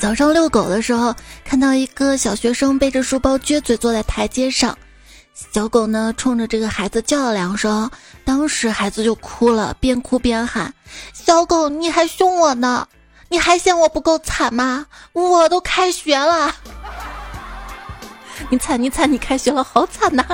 [0.00, 4.76] 早上遛狗的时候，看到一个小学生背着书包撅嘴坐在台阶上，
[5.34, 7.90] 小狗呢冲着这个孩子叫了两声，
[8.24, 10.72] 当时孩子就哭了，边哭边喊
[11.12, 12.86] ：“小狗，你还凶我呢？
[13.28, 14.86] 你还嫌我不够惨吗？
[15.12, 16.54] 我都开学了。”
[18.50, 20.24] 你惨你惨，你开学了，好惨呐！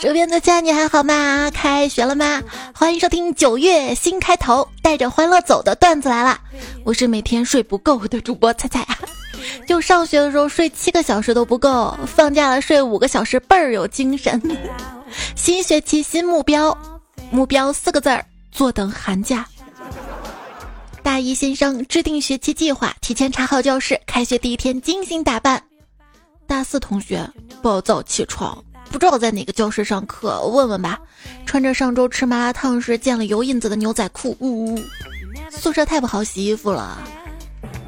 [0.00, 1.50] 这边的家你还好吗？
[1.52, 2.42] 开学了吗？
[2.74, 6.38] 欢迎收听九月新开头，带着欢乐走的段子来了。
[6.84, 8.98] 我是每天睡不够的主播菜菜啊，
[9.66, 14.40] 就上学的时候睡七个小时都不够，放假了睡五个小时倍儿有精神。
[15.36, 16.76] 新学期新目标，
[17.30, 19.46] 目标四个字儿：坐等寒假。
[21.02, 25.62] 大一新生制定学期计划，提前查好教室，开学第一天精心打扮。
[26.46, 27.28] 大四同学
[27.62, 30.98] 暴躁起床，不知道在哪个教室上课，问问吧。
[31.46, 34.82] 穿着上周吃麻辣烫时见了油印子的牛仔裤，呜呜。
[35.50, 36.98] 宿舍太不好洗衣服了。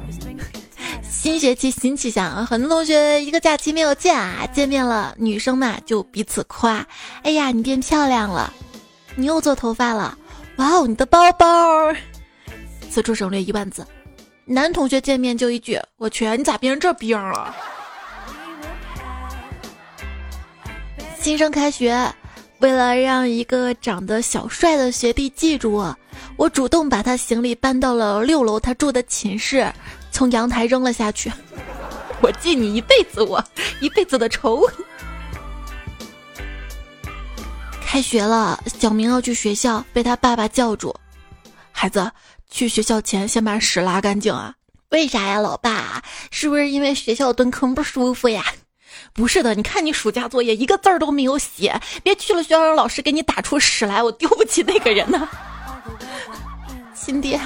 [1.09, 6.85] 新学期新气象，很多同学一个假期没有见啊，见面了，女生嘛就彼此夸
[7.23, 8.53] ：“哎呀，你变漂亮了，
[9.15, 10.17] 你又做头发了，
[10.57, 11.93] 哇哦，你的包包。”
[12.89, 13.85] 此处省略一万字。
[14.45, 17.53] 男同学见面就一句：“我去，你咋变成这逼样了？”
[21.27, 22.09] 新生开学，
[22.59, 25.97] 为了让一个长得小帅的学弟记住我，
[26.37, 29.69] 我主动把他行李搬到了六楼他住的寝室，
[30.09, 31.29] 从阳台扔了下去。
[32.21, 33.43] 我记你一辈子，我
[33.81, 34.65] 一辈子的仇。
[37.85, 40.95] 开学了，小明要去学校，被他爸爸叫住
[41.73, 42.09] ：“孩子，
[42.49, 44.55] 去学校前先把屎拉干净啊！”
[44.91, 46.01] 为啥呀，老爸？
[46.31, 48.45] 是不是因为学校蹲坑不舒服呀？
[49.13, 55.27] 不是的，你看你暑假作业一个字儿都没有写，别去了学校让老师给你打出屎来，我丢不起那个人呢。
[56.93, 57.39] 亲爹，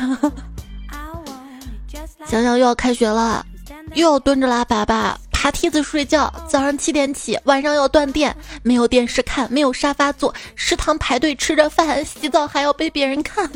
[2.25, 3.45] 想想又要开学了，
[3.93, 13.49] 又要蹲着拉粑粑、爬梯子睡觉，早上七点起，晚上要断电，没有电视看，没有沙发坐，食堂排队吃着饭，洗澡还要被别人看。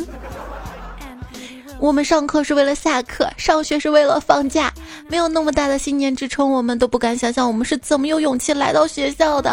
[1.80, 4.74] 我们上课是为了下课，上学是为了放假，
[5.08, 9.52] 没有那么大的信念支撑，我们都不敢想象我们是怎么有勇气来到学校的。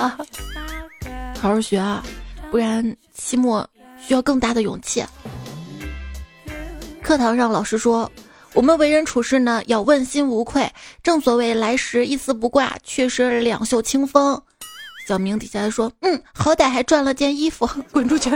[1.39, 2.03] 好好学啊，
[2.51, 3.69] 不然期末
[4.01, 5.05] 需要更大的勇气。
[7.03, 8.11] 课堂上老师说，
[8.55, 10.71] 我们为人处事呢要问心无愧，
[11.03, 14.41] 正所谓来时一丝不挂，去时两袖清风。
[15.07, 18.31] 小明底下说，嗯，好歹还赚了件衣服， 滚出去。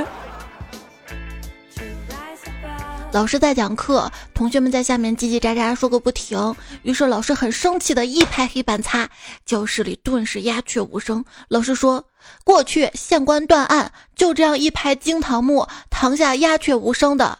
[3.16, 6.54] 老师在讲课，同学们在下面叽叽喳喳说个不停。
[6.82, 9.08] 于是老师很生气的一拍黑板擦，
[9.46, 11.24] 教室里顿时鸦雀无声。
[11.48, 12.04] 老师说
[12.44, 17.38] ：“过去县官断案，就这样一拍惊堂木，堂下鸦雀无声的。”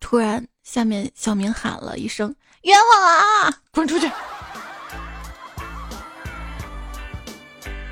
[0.00, 2.34] 突然，下面小明喊了一声
[2.64, 3.56] ：“冤枉啊！
[3.70, 4.12] 滚出去！”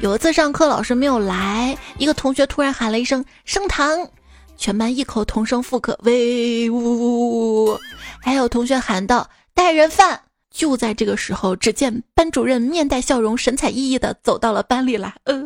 [0.01, 4.11] 有一次上课，老师没有来，一个同学突然喊了一声：“升堂！”
[4.57, 7.79] 全班异口同声复刻，威武！
[8.23, 10.21] 还有同学喊道：“带人犯！”
[10.51, 15.13] 就在这个时候，只见班主任面带笑容、神采奕奕的走到了班里来。
[15.25, 15.45] 呃，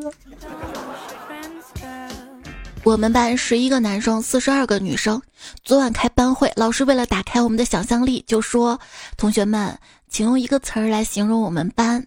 [2.84, 5.20] 我们班十一个男生，四十二个女生。
[5.64, 8.78] 昨晚开班会，老师为了打开我们的想象力，就说
[9.16, 12.06] ：“同学们，请用一个词儿来形容我们班。”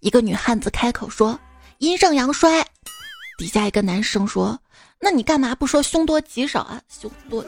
[0.00, 1.38] 一个女汉子开口说
[1.78, 2.64] ：“阴盛阳衰。”
[3.38, 4.58] 底下一个男生说。
[4.98, 6.80] 那你干嘛不说凶多吉少啊？
[6.88, 7.44] 凶多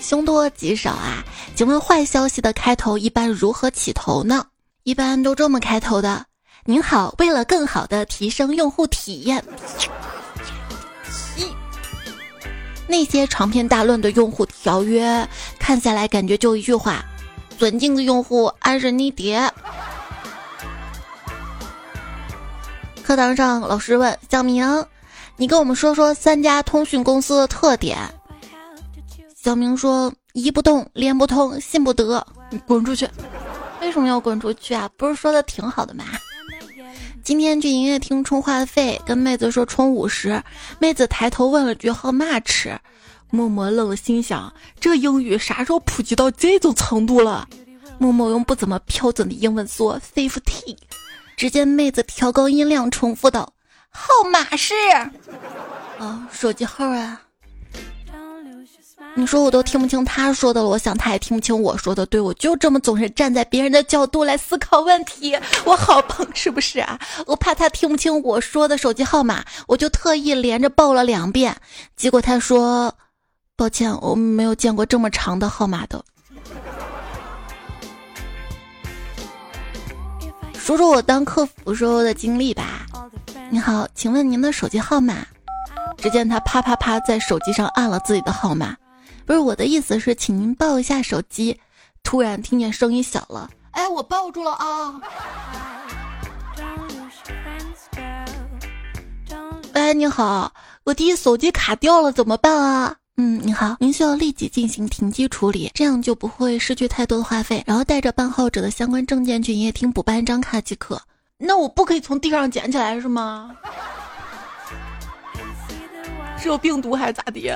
[0.00, 1.22] 凶多吉少啊？
[1.54, 4.46] 请问坏消息的开头一般如何起头呢？
[4.82, 6.26] 一般都这么开头的：
[6.64, 9.44] 您好，为了更好的提升用户体验，
[11.36, 11.44] 一
[12.88, 15.28] 那些长篇大论的用户条约
[15.58, 17.04] 看下来，感觉就一句话：
[17.58, 19.48] 尊敬的用户，安是你爹。
[23.02, 24.64] 课堂上，老师问小明
[25.36, 27.98] ：“你跟我们说说三家通讯公司的特点。”
[29.36, 33.08] 小明说：“一不动，连不通，信不得。”你滚出去！
[33.80, 34.88] 为什么要滚出去啊？
[34.96, 36.04] 不是说的挺好的吗？
[37.24, 40.40] 今天去营业厅充话费，跟妹子说充五十，
[40.78, 42.76] 妹子抬头问了句 “How much”，
[43.30, 47.48] 默默愣了，心想：这英语啥时候普及到这种程度了？
[47.98, 50.76] 默默用不怎么标准的英文说 “fifty”。
[51.36, 53.52] 只见妹子调高音量，重复道
[53.90, 54.74] ：“号码是……
[55.98, 57.22] 啊，手机号啊。”
[59.14, 62.06] 你说我都听不清他说的了，我想他也听不清我说的。
[62.06, 66.98] 对我就这么总是站在别人的角度来思考问题，我好棒，是不是啊？
[67.26, 71.54] 我怕他听不清我说的手机号码，我就特意连着报了两遍。
[71.94, 72.94] 结果他说
[73.54, 76.02] ：“抱歉，我没有见过这么长的号码的。”
[80.62, 82.86] 说说我当客服时候的经历吧。
[83.50, 85.26] 你好，请问您的手机号码？
[85.96, 88.76] 只见他啪啪啪在手机上按了自己的号码。
[89.26, 91.58] 不是我的意思是，请您抱一下手机。
[92.04, 95.00] 突然听见声音小了，哎，我抱住了啊！
[99.72, 100.52] 哎，你好，
[100.84, 102.94] 我弟手机卡掉了，怎么办啊？
[103.16, 107.62] 嗯，你好，您需要立即进行停机处理，这样就不会失去太多的话费。
[107.66, 111.00] 然后带着办号者的相关证件去营业厅补办一张卡即可。
[111.36, 113.54] 那我不可以从地上捡起来是吗？
[116.38, 117.50] 是有病毒还是咋的？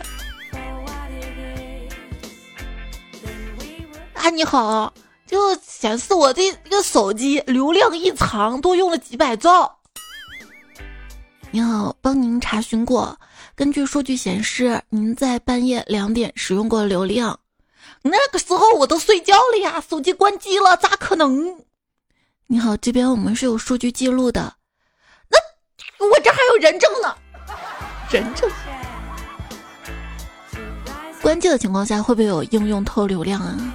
[4.12, 4.92] 啊，你好，
[5.26, 9.74] 就显示我这这个手机流量异常，多用了几百兆。
[11.50, 13.18] 你好，帮您查询过，
[13.56, 17.40] 根据数据显示，您在半夜两点使用过流量，
[18.02, 21.64] 那个时候我都睡觉了呀，手机关机了，咋可能？
[22.48, 24.56] 你好，这边我们是有数据记录的，
[25.30, 25.38] 那
[26.06, 27.16] 我这还有人证呢，
[28.10, 28.50] 人证。
[31.22, 33.74] 关机的情况下会不会有应用偷流量啊？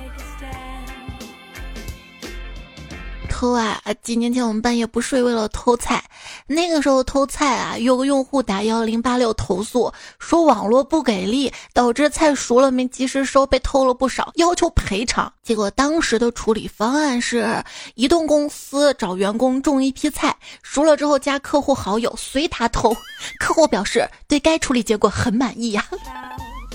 [3.42, 3.82] 偷啊！
[4.04, 6.04] 几年前我们半夜不睡，为了偷菜。
[6.46, 15.34] 那个时候偷菜啊，有个用户打幺零八六投诉，说网络不给力，导致菜熟了没及时收，被偷了不少，要求赔偿。
[15.42, 17.64] 结果当时的处理方案是，
[17.96, 22.96] 移动公司找员工种一批菜，熟了之后加客户好友随他偷。
[23.40, 25.84] 客户表示对该处理结果很满意呀。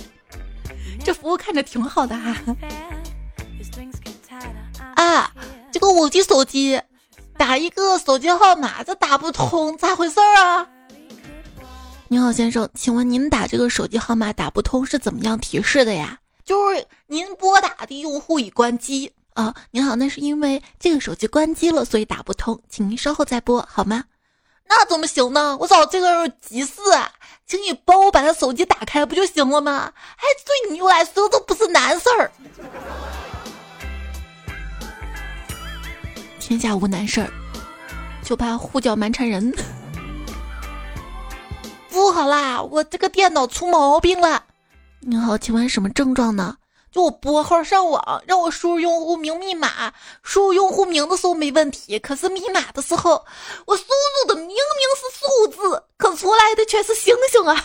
[1.05, 2.35] 这服务看着挺好的哈。
[4.97, 5.33] 啊。
[5.77, 6.81] 这个五 G 手机
[7.37, 10.67] 打一个手机号码，这打不通，咋回事儿啊？
[12.09, 16.19] 你好，先生，请问您打这个手机号码打不通是怎么样提示的呀？
[16.47, 19.55] 就是您拨打的用户已关机啊。
[19.71, 24.05] 您好，那是因为这个手机关机了，所以打不通，请您稍后再拨好吗？
[24.67, 25.59] 那怎么行呢？
[25.61, 27.13] 我找这个急事啊，
[27.47, 29.93] 请你帮我把他手机打开不就行了吗？
[30.17, 32.33] 哎，对你来说都不是难事儿。
[36.47, 37.29] 天下无难事儿，
[38.23, 39.53] 就怕呼叫蛮缠人。
[41.91, 44.45] 不好啦，我这个电脑出毛病了。
[45.01, 46.57] 你好，请问什么症状呢？
[46.93, 53.25] 就我拨号上网，让我输入用户名密码，输入用户名的时候没问题，可是密码的时候，
[53.67, 54.57] 我输入的明明
[54.95, 57.65] 是数字，可出来的却是星星啊！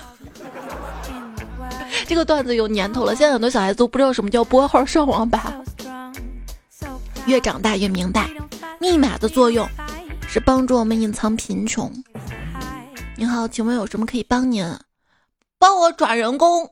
[2.10, 5.54] 这个段子有年头了，现在很多小孩子都不知道什么叫拨号上网吧。
[7.28, 8.28] 越长大越明白。
[8.82, 9.70] 密码的作用
[10.28, 11.94] 是帮助我们隐藏贫穷。
[13.16, 14.66] 你好，请问有什么可以帮您？
[15.60, 16.68] 帮我转人工。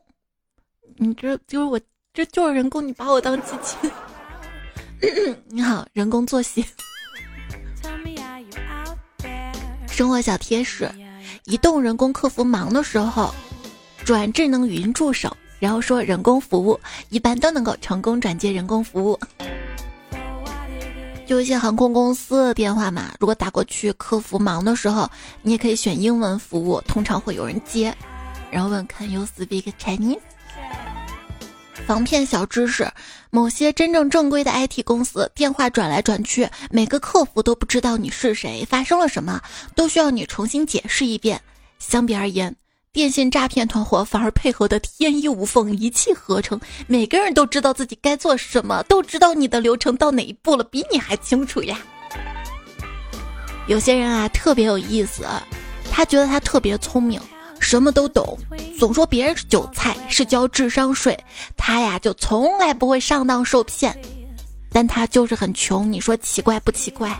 [0.96, 1.80] 你这就是我，
[2.12, 3.76] 这就是人工，你把我当机器。
[5.46, 6.64] 你好，人工作息。
[9.86, 10.90] 生活小贴士：
[11.44, 13.32] 移动人工客服忙的时候，
[14.04, 16.80] 转智能语音助手，然后说人工服务，
[17.10, 19.20] 一般都能够成功转接人工服务。
[21.30, 25.08] 就一些航空公司的电话嘛，如果打过去，客服忙的时候，
[25.42, 27.96] 你也可以选英文服务，通常会有人接，
[28.50, 30.18] 然后问 Can you speak Chinese？
[31.86, 32.90] 防骗小知识：
[33.30, 39.40] 某些真正正规的 IT 公司，电话转来转去，每个客服都不知道你是谁，发生了什么，
[39.76, 41.40] 都需要你重新解释一遍。
[41.78, 42.52] 相比而言。
[42.92, 51.78] 电信诈骗团伙反而配合的天衣无缝，一气呵成，每个人都知道自己该做什么，都知道你的流程到哪一步了，比你还清楚呀。
[53.68, 55.24] 有些人啊特别有意思，
[55.92, 57.20] 他觉得他特别聪明，
[57.60, 58.36] 什么都懂，
[58.76, 61.16] 总说别人是韭菜，是交智商税，
[61.56, 63.96] 他呀就从来不会上当受骗，
[64.72, 67.16] 但他就是很穷，你说奇怪不奇怪？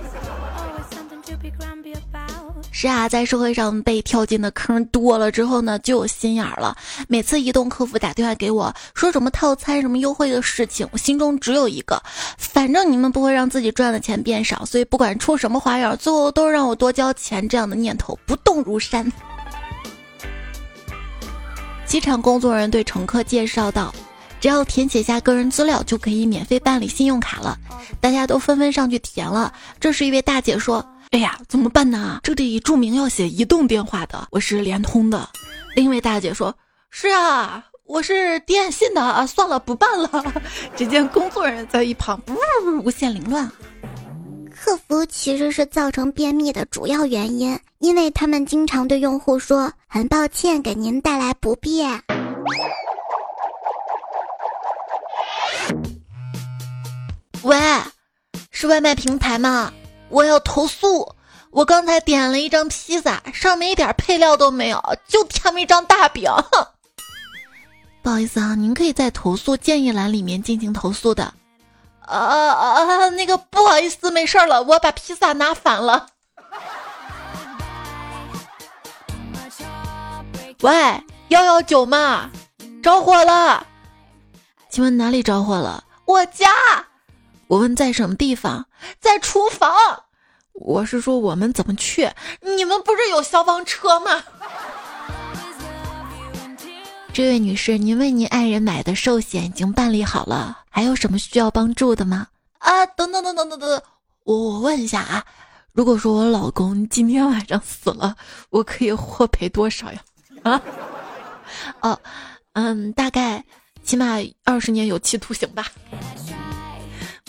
[2.83, 6.75] 是啊，在社会上被跳进的坑多了之后呢，就有心眼了。
[7.09, 12.03] 每次移动客服打电话给我，说什么套餐、什么优惠的事情，我心中只有一个：
[12.39, 17.47] 反正你们不会让自己赚的钱变少，所以不管出什么花样，最后都让我多交钱。
[17.47, 19.13] 这样的念头不动如山。
[21.85, 23.95] 机场工作人员对乘客介绍道
[24.41, 27.59] ：“只要填写下个人资料，就可以免费办理信用卡了。”
[28.01, 29.53] 大家都纷纷上去填了。
[29.79, 30.83] 这时一位大姐说。
[31.11, 32.21] 哎呀，怎么办呢？
[32.23, 35.29] 这里注明要写移动电话的，我是联通的。
[35.75, 36.57] 另一位大姐说
[36.89, 40.25] ：“是啊，我是电信的啊，算了，不办了。”
[40.77, 42.37] 只见工作人员在一旁呜
[42.85, 43.51] 无限凌乱。
[44.55, 52.01] 客服其实是造成便秘的主要原因，因为他们经常对用户说：“很抱歉给您带来不便。”
[57.43, 57.59] 喂，
[58.53, 59.73] 是外卖平台吗？
[60.11, 61.15] 我要投诉！
[61.51, 66.31] 我刚才点了一张披萨，上面一点配料都没有，就添了一张大饼。
[68.03, 71.35] 不好意思啊，您可以在投诉建议栏里面进行投诉的。
[72.01, 76.07] 啊啊，那个不好意思，没事了，我把披萨拿反了。
[80.63, 82.31] 喂，幺幺九吗，
[82.83, 83.67] 着火了，
[84.69, 85.85] 请问哪里着火了？
[86.05, 86.51] 我家。
[87.49, 88.67] 我问在什么地方？
[88.99, 89.71] 在厨房。
[90.53, 92.11] 我是说我们怎么去？
[92.41, 94.23] 你们不是有消防车吗？
[97.13, 102.27] 这位女士，您为您爱人买的寿险已经办理好了，还有什么需要帮助的吗？
[102.59, 103.83] 啊，等等等等等等，
[104.25, 105.25] 我我问一下啊，
[105.73, 108.15] 如果说我老公今天晚上死了，
[108.51, 110.01] 我可以获赔多少呀？
[110.43, 110.63] 啊，
[111.81, 112.01] 哦，
[112.53, 113.43] 嗯，大概
[113.83, 115.67] 起码二十年有期徒刑吧。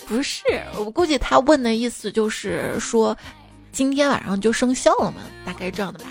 [0.06, 0.42] 不是，
[0.76, 3.16] 我估计他问的意思就是说，
[3.72, 6.06] 今天晚上就生效了嘛，大概这样的吧。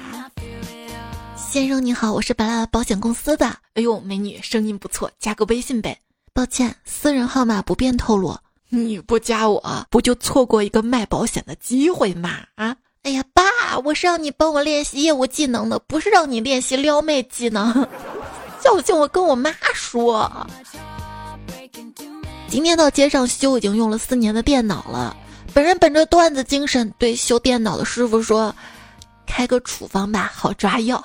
[1.36, 3.46] 先生你好，我是白拉保险公司的。
[3.74, 6.00] 哎呦，美女，声音不错，加个微信呗。
[6.34, 8.36] 抱歉，私人号码不便透露。
[8.70, 12.40] 你不加我，不就错过一个卖保险的机会吗？
[12.56, 12.76] 啊！
[13.04, 13.44] 哎呀，爸，
[13.84, 17.88] 我是让你帮我练习业务技能的，不是让你练习撩妹技能。
[18.62, 20.48] 叫醒我跟我妈说。
[22.52, 25.16] 今天到街上修已经用了四年的电脑了，
[25.54, 28.54] 本人本着段子精神对修电脑的师傅说
[29.26, 31.02] ：“开个处方吧，好抓药。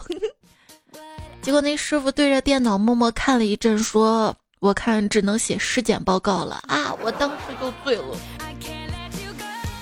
[1.40, 8.16] ”结果那师傅对着电脑默默看了一阵，说：“我看只能写尸检报告了啊！”我当时就醉了。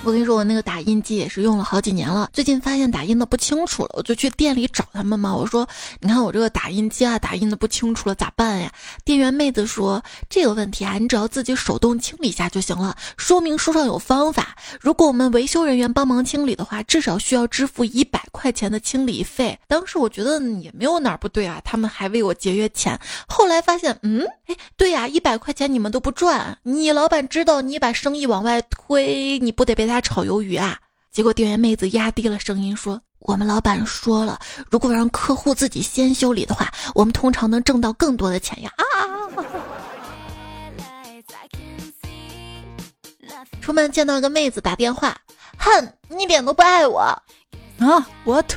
[0.05, 5.35] 我跟你说，我那个打印机也是用了好几年了，最近发现打印的不清楚了，我就去店里找他们嘛。
[5.35, 5.67] 我说
[5.99, 8.71] ：“你看我这个打印机啊，打印的不清楚了，咋办呀？”
[9.03, 12.95] 店员妹子说：“这个问题啊，你只要自己手动清理一下就行了。
[13.17, 14.55] 说明书上有方法。
[14.79, 22.99] 如果我们维修人员帮忙清理的话，至少需要支付一百块钱的清理费。”当时我觉得也没有哪儿不对啊，他们还为我节约钱。
[23.27, 29.94] 后来发现，嗯，哎，对呀，一百块钱你们都不赚，你老板知道你把生意往外推，你不得被他。
[30.01, 30.77] 炒鱿鱼啊！
[31.11, 38.83] 结果店员妹子压低了声音说：“我们老板说了，如果让客户自己先修理的话，我们通常能挣到更多的钱呀！”啊！
[43.61, 45.17] 出门见到一个妹子打电话，
[45.57, 47.19] 哼，你一点都不爱我啊
[48.23, 48.53] ！What？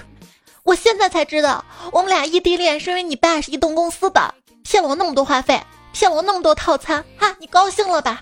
[0.65, 8.21] 我现在才知道，我们俩异地恋是因为你爸是移动公司的，骗了我那么多话费，骗了我那么多套餐，哈，你高兴了吧？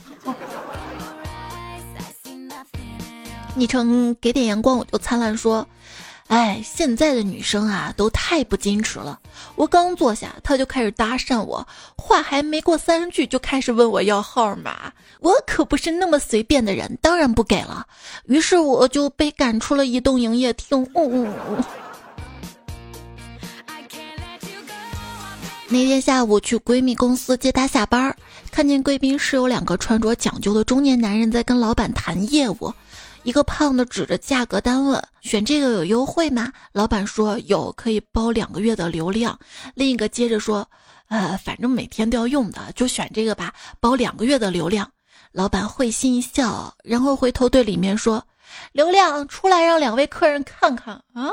[3.57, 5.67] 昵称给点阳光我就灿烂说，
[6.27, 9.19] 哎，现在的女生啊都太不矜持了。
[9.55, 14.93] 我刚坐下，他就开始搭讪我，话还没过三句就开始问我要号码。
[15.21, 17.87] 我可不是那么随便的人，当然不给了。
[18.27, 20.87] 于是我就被赶出了移动营业厅。
[25.69, 28.15] 那天下午去闺蜜公司接她下班，
[28.53, 32.73] 看见贵宾室有两个穿着讲究的中年男人在跟老板谈业务。
[33.27, 39.37] 一个胖的指着价格单问：“选这个有优惠吗？”老板说：“有，可以包两个月的流量。”
[39.75, 40.65] 另一个接着说
[41.11, 44.89] ：“呃，反正每天都要用的，就选这个吧，包两个月的流量。”
[45.35, 48.25] 老板会心一笑，然后回头对里面说
[48.71, 51.29] ：“流量出来，让两位客人看看啊。”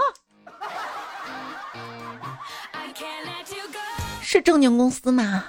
[4.19, 5.45] 是正经公司吗？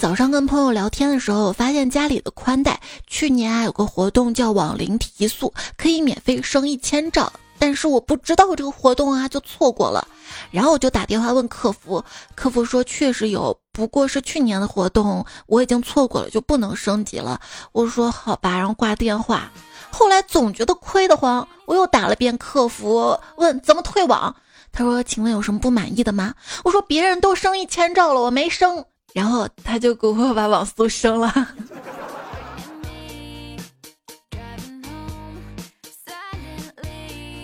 [0.00, 10.08] 早上跟朋友聊天的时候，发现家里的宽带去年啊有个活动叫网龄提速，可以免费升一千兆，但是我不知道这个活动啊，就错过了。
[10.50, 12.02] 然后我就打电话问客服，
[12.34, 17.38] 客服说确实有，不过是去年的活动，我已经错过了，就不能升级了。
[17.72, 19.52] 我说好吧，然后挂电话。
[19.90, 24.34] 后来总觉得亏得慌，我又打了遍客服，问怎么退网。
[24.72, 26.32] 他说：“请问有什么不满意的吗？”
[26.64, 31.32] 我说：“别人都升一千兆了，我没升。”然后他就给我把网速升了。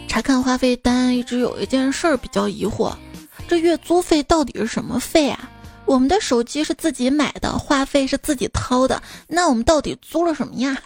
[0.09, 2.95] 查看话费单，一直有一件事儿比较疑惑：
[3.47, 5.51] 这月租费到底是什么费啊？
[5.85, 10.77] 我们的手机是自己买的，话费是自己掏的，那我们到底租了什么呀？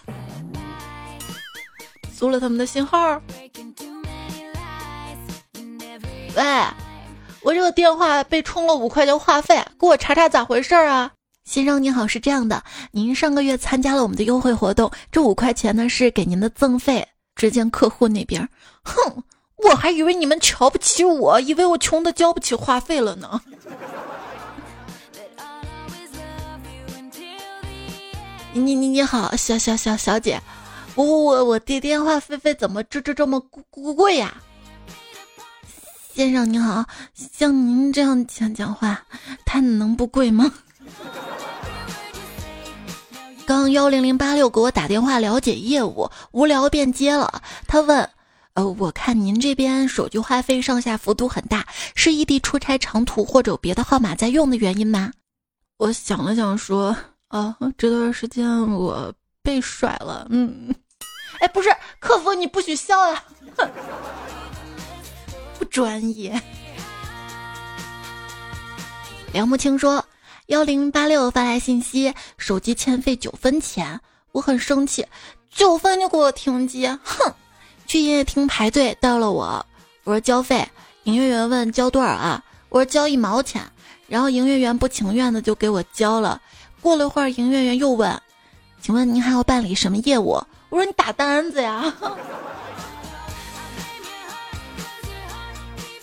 [2.17, 3.21] 租了他们的信号？
[6.35, 6.43] 喂？
[7.43, 11.11] 我这个电话被充了五块钱话费，给我查查咋回事啊？
[11.43, 17.07] 先生您好，是这样的，您上个月参加了我们的优惠活动，这五块钱呢是给您的赠费。
[17.35, 18.47] 只见客户那边，
[18.83, 19.23] 哼，
[19.57, 23.41] 我还以为你们瞧不起我，以为我穷的交不起话费了呢。
[28.53, 30.39] 你你你好，小小小小姐，
[30.93, 33.39] 我我我的电话费费怎么这这这么
[33.71, 34.35] 贵呀？
[36.13, 39.01] 先生您好，像您这样讲讲话，
[39.45, 40.51] 他能不贵吗？
[43.45, 47.41] 刚幺零零八六给我打电话了解业务，无聊便接了。
[47.65, 48.07] 他问
[48.53, 51.65] ：“呃，我看您这边手机话费上下幅度很大，
[51.95, 55.11] 是异地出差长途或者有别的号码在用的原因吗？”
[55.79, 56.95] 我想了想说
[57.29, 60.73] ：“啊，这段时间我被甩了。”嗯，
[61.39, 63.23] 哎，不是，客服你不许笑呀，
[63.55, 63.63] 不
[65.71, 66.39] 专业。
[69.33, 70.05] 梁木青说。
[70.47, 73.97] 幺零八六发来信息，手机欠费九分钱，
[74.33, 75.05] 我很生气，
[75.49, 77.33] 九分就给我停机，哼！
[77.87, 79.65] 去营业厅排队，到了我，
[80.03, 80.67] 我说交费，
[81.03, 82.43] 营业员问交多少啊？
[82.67, 83.61] 我说交一毛钱，
[84.07, 86.41] 然后营业员不情愿的就给我交了。
[86.81, 88.21] 过了一会儿，营业员又问，
[88.81, 90.31] 请问您还要办理什么业务？
[90.67, 91.93] 我说你打单子呀，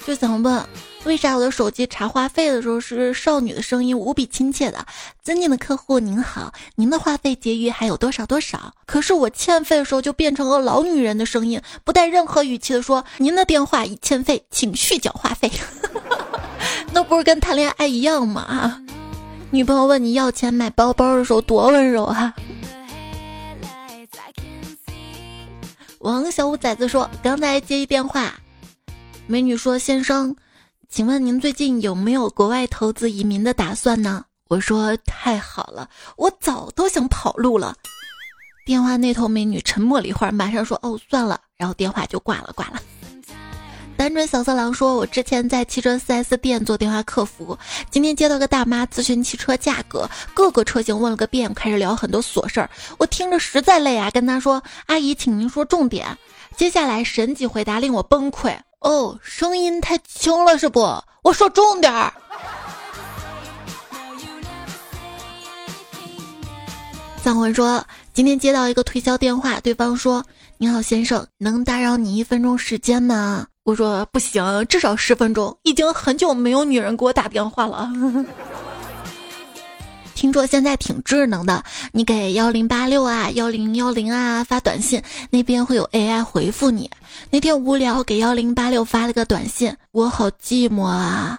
[0.09, 0.67] 就想问。
[1.05, 4.87] 为啥我的手机查话费的时候是少女的声音，无比亲切的？
[5.23, 8.73] 尊敬的客户您好，您的话费结余还有多少多少？
[8.87, 15.53] 可是我欠费的时候就变成了老女人的声音，不带任何语气的说：“您的电话已欠费，请续缴话费。
[16.91, 18.83] ”那不是跟谈恋爱一样吗？
[19.51, 22.35] 女朋友问你要钱买包包的时候多温柔啊！
[25.99, 28.33] 王小五崽子说：“刚才接一电话，
[29.29, 30.35] 美女说先生。”
[30.89, 34.25] 请问您最近有没有国外投资移民的打算呢？
[34.49, 37.77] 我说太好了，我早都想跑路了。
[38.65, 42.81] 电话那头美女沉默了一会儿，马上说：“哦，算了。”然后电话就挂了，挂了。
[43.99, 47.59] 单纯小色狼说：“我之前在汽车 4S 店做电话客服，
[47.91, 56.17] 今天接到个大妈咨询汽车价格，各个车型问了个遍，开始聊很多琐事儿，我听着实在累啊，跟她说：‘阿姨，请您说重点。’
[56.57, 60.81] 接下来神级回答令我崩溃。”哦，声音太轻了是不？
[61.23, 62.13] 我说重点儿。
[67.23, 70.25] 藏文说，今天接到一个推销电话，对方说
[70.57, 77.91] ：“你好，先生，能打扰你一分钟时间吗？”我说：“不行，至少十分钟。”已经很久没有女人给我打电话了。
[80.19, 85.01] 听说现在挺智能的，你给幺零八六啊、幺零幺零啊发短信，
[85.31, 86.91] 那边会有 AI 回复你。
[87.31, 91.39] 那天无聊给幺零八六发了个短信，我好寂寞啊，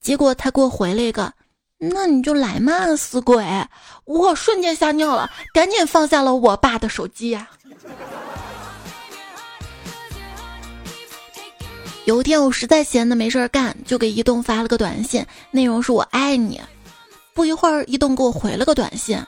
[0.00, 1.32] 结果他给我回了一个，
[1.76, 3.44] 那你就来嘛，死鬼！
[4.04, 7.48] 我瞬间吓尿了，赶紧放下了我爸的手机呀。
[12.04, 16.60] 有一天我实在闲的没事儿干，就给移动发了个短信，内容是我爱你。
[17.34, 19.18] 不一会儿，移动给我回了个短信：“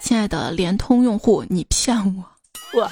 [0.00, 2.24] 亲爱的联通用户，你骗我！”
[2.74, 2.90] 我，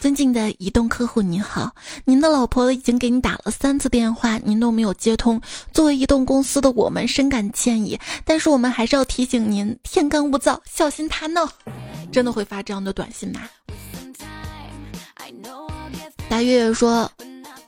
[0.00, 1.72] 尊敬的移动客户您好，
[2.04, 5.40] 您的老婆已经给你打了三次电话，您都没有接通。
[5.72, 11.48] 作为移动公司的我们深感歉意，但是我们还是要提醒您：天干物燥，小心他闹。
[12.12, 13.48] 真的会发这样的短信吗？
[16.28, 17.10] 大月月说。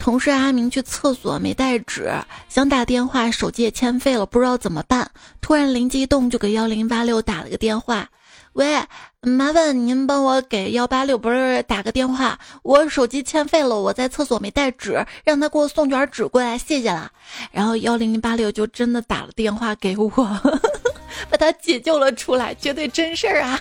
[0.00, 2.10] 同事阿明去厕所没带纸，
[2.48, 5.10] 想打电话，手机也欠费了，不知道怎么办。
[5.42, 8.08] 突然灵机一动，就给幺零八六打了个电话
[8.54, 8.82] ：“喂，
[9.20, 17.12] 麻烦您帮我给幺八六不是打个电话，我手机欠费了，我在厕所没带纸，让他给我送卷纸过来，谢谢了。”
[17.52, 20.08] 然后幺零八六就真的打了电话给我，
[21.28, 23.60] 把他解救了出来，绝对真事儿啊！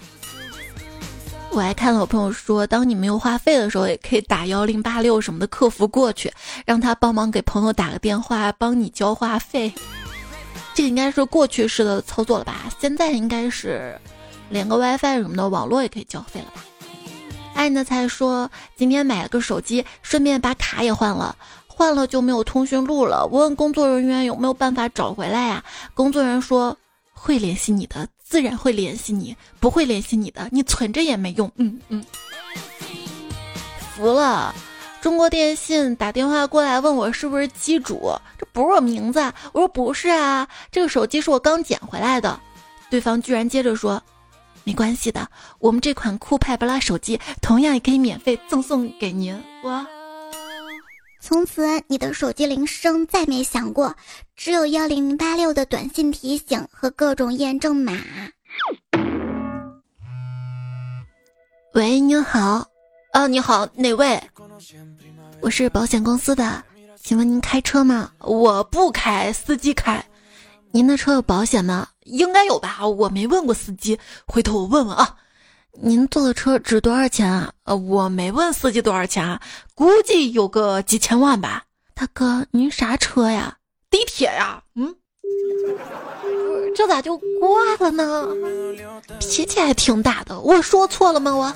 [1.60, 6.32] 我还看了我朋友说，当你没有话费的时候，也可以打幺零八六什么的客服过去，
[6.66, 9.74] 让他帮忙给朋友打个电话，帮你交话费。
[10.74, 12.72] 这个应该是过去式的操作了吧？
[12.80, 14.00] 现在应该是
[14.50, 16.64] 连个 WiFi 什么的，网络也可以交费了吧？
[17.56, 21.36] 爱的才说今天买了个手机，顺便把卡也换了，
[21.68, 23.28] 换了就没有通讯录了。
[23.30, 25.62] 我问工作人员有没有办法找回来呀？
[25.94, 26.78] 工作人员说
[27.12, 28.08] 会联系你的。
[28.30, 31.52] 自然会联系你，不会联系你的，你存着也没用。
[31.56, 32.06] 嗯嗯，
[33.96, 34.54] 服了。
[35.02, 39.20] 中国电信打电话过来问我是不是机主，这不是我名字。
[39.52, 42.40] 我说不是啊，这个手机是我刚捡回来的。
[42.92, 44.00] 对方居然接着说，
[44.64, 49.42] 没关系的，我们这款酷派布拉手机同样也可以免费赠送给您。
[49.64, 49.88] 我。
[51.30, 53.96] 从此，你的手机铃声再没响过，
[54.36, 57.94] 只有幺零零八六的短信提醒和各种验证码。
[61.76, 62.68] 喂，你好，
[63.12, 64.20] 啊，你好，哪位？
[65.40, 66.64] 我是保险公司的，
[67.00, 68.12] 请问您开车吗？
[68.22, 70.04] 我不开，司机开。
[70.72, 71.90] 您的车有保险吗？
[72.06, 75.16] 应该有吧，我没问过司机，回头我问问啊。
[75.74, 77.52] 您坐的车值多少钱啊？
[77.64, 79.42] 呃，我没问司机多少钱啊，
[79.76, 81.64] 估计有个几千万吧。
[81.94, 83.58] 大哥，您啥车呀？
[83.90, 84.62] 地铁呀。
[84.76, 84.96] 嗯，
[86.76, 88.28] 这咋就挂了呢？
[89.20, 91.36] 脾气还挺大的，我说错了吗？
[91.36, 91.54] 我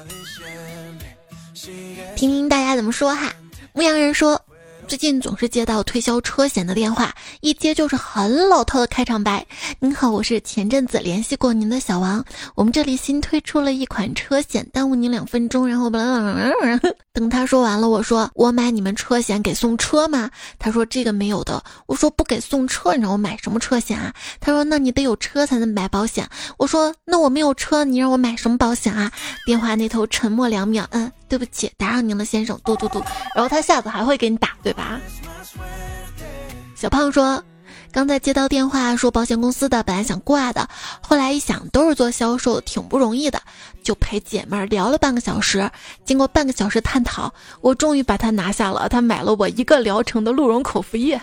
[2.15, 3.33] 听听大家怎么说哈。
[3.73, 4.41] 牧羊人说。
[4.87, 9.45] 最近总是接到推销车险的电话，一接就是很老套的开场白。
[9.79, 15.67] 您好，我是前阵子联系过您的小王，我们这里新推出了一款车险，耽误您两分钟。
[15.67, 15.89] 然后
[17.11, 20.29] 等他说完了，我说我买你们车险给送车吗？
[20.59, 21.63] 他说这个没有的。
[21.87, 24.13] 我说不给送车，你让我买什么车险啊？
[24.39, 26.27] 他说那你得有车才能买保险。
[26.57, 29.11] 我说那我没有车，你让我买什么保险啊？
[29.45, 31.11] 电话那头沉默两秒，嗯。
[31.29, 32.59] 对不起，打扰您了，先生。
[32.63, 33.01] 嘟嘟嘟，
[33.33, 34.99] 然后他下次还会给你打，对吧？
[36.75, 37.41] 小胖说，
[37.91, 40.67] 刚才接到电话说保险公司的，本来想挂的，
[41.01, 43.41] 后来一想都是做销售，挺不容易的，
[43.83, 45.69] 就陪姐妹聊了半个小时。
[46.03, 48.89] 经过半个小时探讨，我终于把他拿下了。
[48.89, 51.19] 他买了我一个疗程的鹿茸口服液。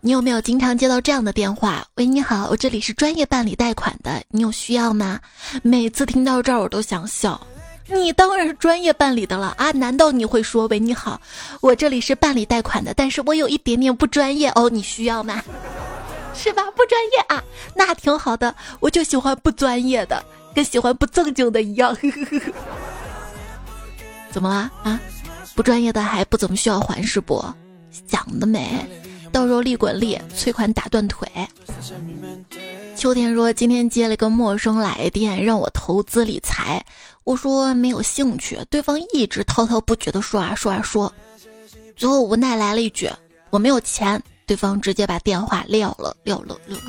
[0.00, 1.84] 你有没有经常接到这样的电话？
[1.96, 5.18] 喂，你好，我这里是专业办理贷款的，你有需要吗？
[5.62, 7.40] 每次听到这儿，我都想笑。
[7.88, 9.70] 你当然是专业办理的了啊！
[9.72, 11.20] 难道你会说：“喂，你好，
[11.60, 15.42] 我这里是办理贷款的，但是我有一点点不专业哦，你需要吗？
[16.34, 16.64] 是吧？
[16.72, 17.42] 不专业啊，
[17.74, 20.22] 那挺好的，我就喜欢不专业的，
[20.54, 21.96] 跟喜欢不正经的一样。
[24.30, 25.00] 怎么了啊？
[25.54, 27.42] 不专业的还不怎么需要还是不？
[28.08, 28.86] 想得美！
[29.32, 31.28] 到时候利滚利，催款打断腿。
[32.94, 36.84] 秋天说今天接了个陌生来电，让我投资理财。
[37.26, 41.12] 我说没有兴趣，对方一直滔滔不绝的说啊说啊说，
[41.96, 43.10] 最后无奈来了一句
[43.50, 46.84] 我没有钱，对方直接把电话撂了撂了撂了。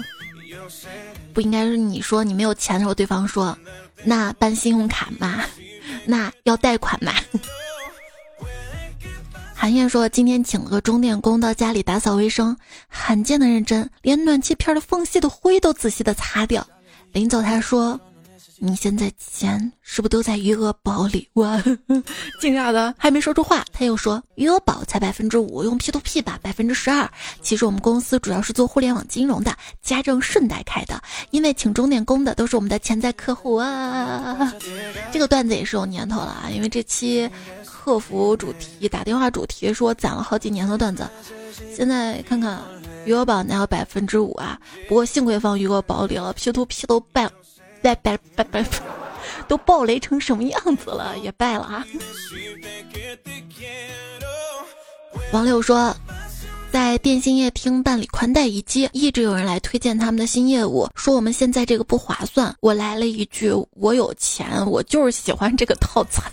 [1.34, 3.58] 不应该是你说你没有钱的时候，对方说
[4.04, 5.44] 那办信用卡吗？
[6.06, 7.12] 那要贷款吗？
[9.56, 12.56] 韩燕说：“今天请了个钟点工到家里打扫卫生，
[12.88, 16.66] 罕见的认真，连暖气片的缝隙的灰都仔细的擦掉。
[17.12, 18.00] 临走，他说
[18.60, 21.62] ：‘你现在钱是不是都在余额宝里？’哇，
[22.42, 27.10] 惊讶的还没说出话，他又说：‘余额宝才百分之五，用 P to P 吧，百分之十二。
[27.42, 34.54] 其实我们公司主要是做互联网金融的，家政顺带开的，因为请钟点工的都是我们的潜在客户啊。’
[35.14, 37.30] 这个段子也是有年头了啊，因为这期。”
[37.88, 41.10] 客服主题打电话主题说攒了好几年的段子，
[41.74, 42.62] 现在看看
[43.06, 44.60] 余额宝哪有百分之五啊？
[44.90, 47.30] 不过幸亏放余额宝里了，P to P 都败，
[47.82, 48.64] 败败败败，
[49.48, 51.18] 都暴雷成什么样子了？
[51.18, 51.86] 也败了啊！
[55.34, 55.96] 王六说，
[56.72, 62.56] 在电信业厅办理宽带一机，一直有人来推荐他们的新业务，说我们现在这个不划算。
[62.62, 66.32] 我来了一句，我有钱，我就是喜欢这个套餐。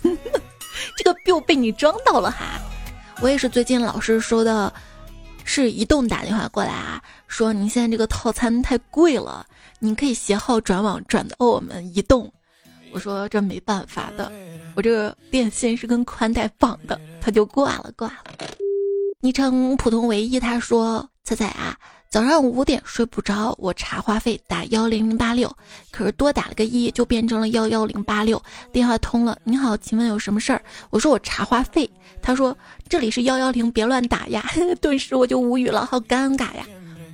[0.97, 2.59] 这个又被你装到了哈！
[3.21, 4.71] 我也是最近老是收到，
[5.45, 9.45] 是移动打电话过来啊，说您现在这个套餐太贵了，
[9.79, 12.29] 您可以携号转网转到我们移动。
[12.91, 14.31] 我说这没办法的，
[14.75, 18.23] 我这个电信是跟宽带绑的，他就挂了挂了。
[19.21, 21.77] 昵称普通唯一，他说彩彩啊。
[22.07, 25.53] 早上五点睡不着，我查话费打幺零零八六，
[25.91, 28.41] 可是多打了个一就变成了幺幺零八六。
[28.71, 30.61] 电话通了，你好，请问有什么事儿？
[30.91, 31.89] 我说我查话费，
[32.25, 32.57] 他说
[32.89, 34.43] 这里是幺幺零，别乱打呀。
[34.81, 36.65] 顿时我就无语了，好尴尬呀。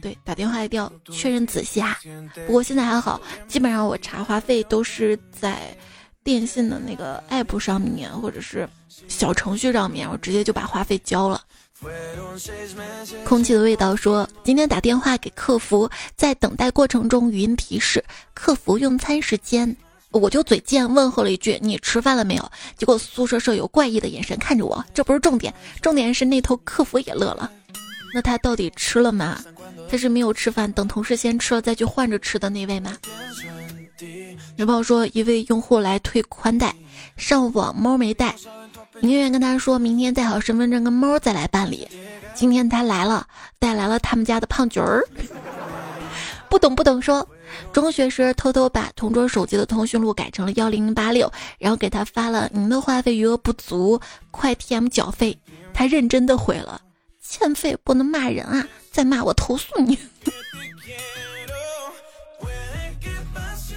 [0.01, 1.99] 对，打电话一定要确认仔细啊。
[2.47, 5.75] 不过现在还好，基本上我查话费都是在
[6.23, 8.67] 电信的那个 app 上面或者是
[9.09, 11.41] 小程序上面，我直接就把话费交了。
[13.25, 18.01] 空气的味道说：“今天打电话给客服，在等待过程中语音提示
[18.33, 19.75] 客服用餐时间，
[20.11, 27.49] 我就嘴贱问候了一句：‘你吃饭了没有？’结果宿舍舍友怪异的眼神看着我，这不是重点，重点是那头客服也乐了。
[28.13, 29.39] 那他到底吃了吗？
[29.89, 32.97] 他是没有吃饭，等同事先吃了再去换着吃的那位吗？”
[34.57, 36.75] 女朋友说：“一位用户来退宽带，
[37.15, 38.35] 上网猫没带。”
[39.01, 41.87] 营业员跟他说：“明天带好身份证跟猫再来办理。”
[42.35, 43.25] 今天他来了，
[43.59, 45.03] 带来了他们家的胖橘儿。
[46.49, 47.27] 不懂不懂，说
[47.73, 53.99] 中学时偷偷把同桌手机的通讯录改成了幺零零八六，然后给他发了“您的话费余额不足，
[54.31, 55.37] 快 TM 缴费。”
[55.73, 56.81] 他认真的回了
[57.21, 59.97] ：“欠费不能骂人啊，再骂我投诉你。”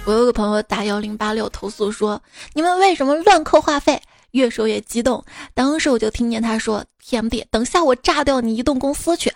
[0.05, 2.21] 我有个朋友打幺零八六投诉说
[2.53, 3.99] ：“你们为什么乱扣话费？”
[4.31, 9.31] 越说越激动，当时我就听见他说：“TMD，等下我炸掉你移动公司去。”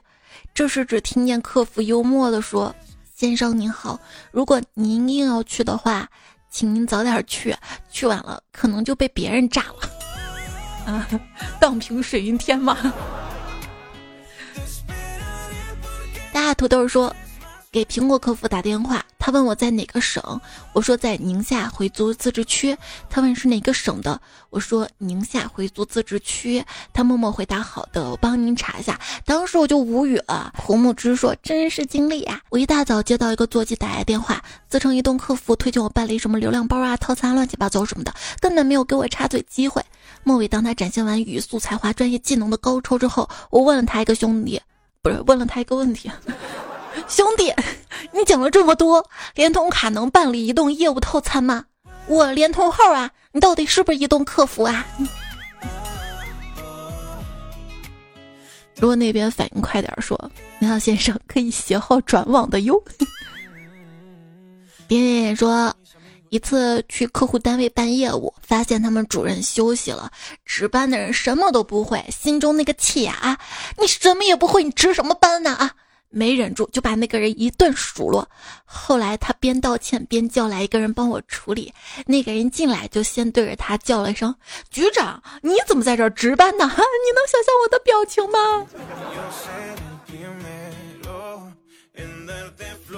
[0.54, 2.76] 这时只听见客服幽默的说
[3.20, 4.00] ：“先生您好，
[4.32, 6.08] 如果您硬要去的话，
[6.50, 7.54] 请您早点去，
[7.92, 9.90] 去晚了可能就被别人炸了。
[10.86, 11.06] 啊，
[11.60, 12.78] 荡平水云天嘛。
[16.32, 17.14] 大土豆说。
[17.72, 20.42] 给苹果客服打电话，他问我在哪个省，
[20.74, 22.76] 我说在宁夏回族自治区。
[23.12, 26.66] 他问是哪个省的，我说宁夏回族自治区。
[26.92, 29.00] 他默默回答好的，我帮您查一下。
[29.24, 30.52] 当时我就无语了。
[30.58, 39.80] 胡木之说真是经历呀，我一大早接到一个座机打来电话，自称移动客服推荐我办理什么流量包啊、套餐乱七八糟什么的，根本没有给我插嘴机会。
[40.24, 44.60] 末尾当他展现完语速、才华、专业技能的高超之后，我问了他一个兄弟，
[45.04, 46.10] 不是问了他一个问题。
[47.08, 47.54] 兄弟，
[48.12, 51.66] 你讲了这么多，联通卡能办理移动业务套餐吗？
[52.08, 54.86] 我联通号啊，你到底是不是移动客服啊？
[58.80, 62.82] 如果那边反应快点，说，你好先生可以携号转网的哟。
[64.88, 65.76] 点点点说，
[66.30, 70.10] 一次去客户单位办业务，发现他们主任休息了，
[70.46, 73.38] 值班的人什么都不会，心中那个气呀啊！
[73.78, 75.74] 你什么也不会，你值什么班呢啊？
[76.10, 78.28] 没忍住就把那个人一顿数落。
[78.66, 81.74] 后来他边道歉边叫来一个人帮我处理。
[82.06, 84.34] 那个人进来就先对着他叫了一声
[84.70, 88.66] ：“局长，你怎么在这儿值班呢？” 你能想象我的表情吗？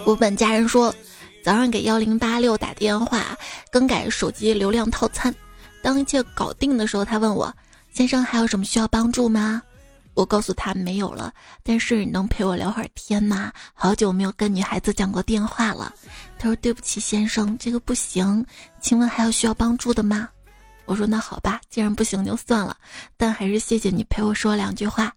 [0.06, 0.93] 我本家人说，
[1.43, 3.38] 早上给幺零八六打电话
[3.71, 5.34] 更改手机流量套餐。
[5.84, 7.54] 当一切搞定的时候，他问我
[7.93, 9.62] ：“先生还有什么需要帮助吗？”
[10.13, 13.52] 我告诉他没有了，但是你能陪我聊会儿天吗？
[13.74, 15.93] 好久没有跟女孩子讲过电话了。
[16.38, 18.45] 他说：“对不起，先生，这个不行。
[18.82, 20.28] 请问还有需要帮助的吗？”
[20.86, 22.76] 我说：“那好吧，既然不行就算了，
[23.15, 25.13] 但还是谢谢你陪我说两句话。”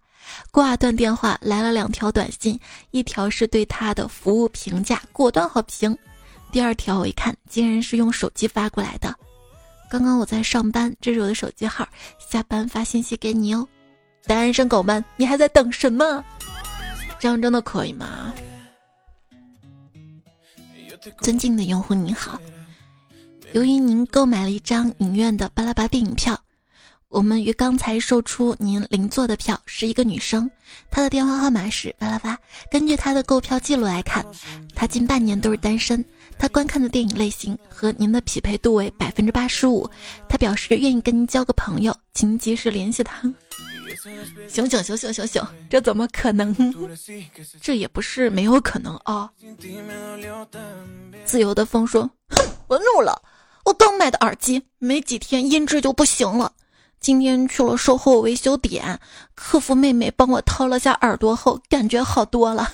[0.49, 2.59] 挂断电话，来了两条短信，
[2.91, 5.95] 一条是对他的服务评价，果断好评。
[6.51, 9.13] 第二条我一看，竟然是用手机发过来的。
[9.87, 13.67] 刚刚我在上班，这是我的手机号，下班发信息给你哦。
[14.27, 16.23] 单身狗们，你还在等什么？
[17.19, 18.33] 这样真的可以吗？
[21.21, 22.39] 尊敬的用户您好，
[23.53, 26.39] 由于您购买了一张影院的巴拉巴电影票，
[27.09, 30.49] 我们于刚才售出您邻座的票，是一个女生，
[30.89, 32.37] 她的电话号码是巴拉巴。
[32.71, 34.25] 根据她的购票记录来看，
[34.73, 36.03] 她近半年都是单身。
[36.39, 39.87] 她观看的电影类型和您的匹配度为百分之八十五。
[40.27, 43.31] 她表示愿意跟您交个朋友，请您及时联系她。
[43.95, 45.41] 醒醒醒醒醒醒！
[45.69, 46.55] 这怎么可能？
[47.61, 49.29] 这也不是没有可能啊！
[51.25, 53.21] 自由的风说：“哼，我怒了！
[53.65, 56.51] 我刚买的耳机没几天音质就不行了。
[56.99, 58.99] 今天去了售后维修点，
[59.35, 62.71] 客服妹妹帮我掏了下耳朵后，感觉好多了。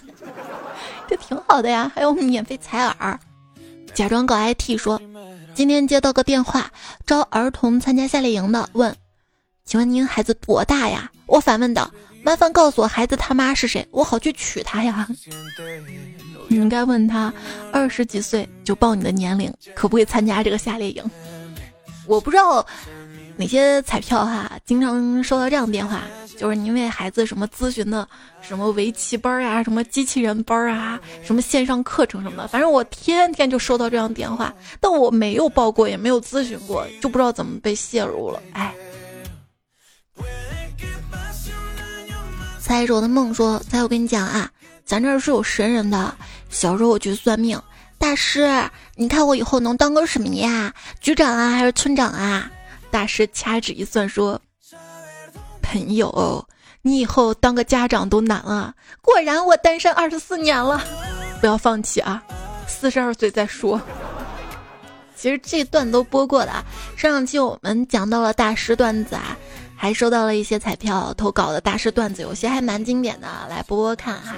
[1.07, 3.19] 这挺好的呀，还有免费采耳。”
[3.93, 5.01] 假装搞 IT 说
[5.53, 6.71] ：“今天接到个电话，
[7.05, 8.95] 招儿童参加夏令营的，问。”
[9.71, 11.09] 请问您孩子多大呀？
[11.27, 11.89] 我反问道。
[12.23, 15.07] 麻烦告诉我孩子他妈是谁，我好去娶她呀。
[16.49, 17.33] 你应该问他，
[17.71, 21.01] 二十几岁就报你的年龄，可不可以参加这个夏令营？
[22.05, 22.67] 我不知道
[23.37, 26.01] 哪些彩票哈，经常收到这样的电话，
[26.37, 28.05] 就是您为孩子什么咨询的，
[28.41, 38.75] 什么围棋班啊，什么机器人班啊，什么线上课程什么的，反正我天天就收到这样电话，但我没有报过，也没有咨询过，就不知道怎么被泄露了，哎。
[42.71, 44.49] 猜着我的梦说：“猜我跟你讲啊，
[44.85, 46.15] 咱这儿是有神人的。
[46.49, 47.61] 小时候我去算命，
[47.97, 48.49] 大师，
[48.95, 50.73] 你看我以后能当个什么呀？
[51.01, 52.49] 局长啊，还是村长啊？”
[52.89, 54.39] 大师掐指一算说
[55.61, 56.47] ：“朋友，
[56.81, 60.81] 你以后当个家长都难啊。”果然，我单身二十四年了，
[61.41, 62.23] 不要放弃啊！
[62.67, 63.81] 四十二岁再说。
[65.13, 66.53] 其实这段都播过的，
[66.95, 69.35] 上上期我们讲到了大师段子啊。
[69.81, 74.35] 还收到了一些彩票投稿的大师段子，有些还蛮经典的，来播播看哈。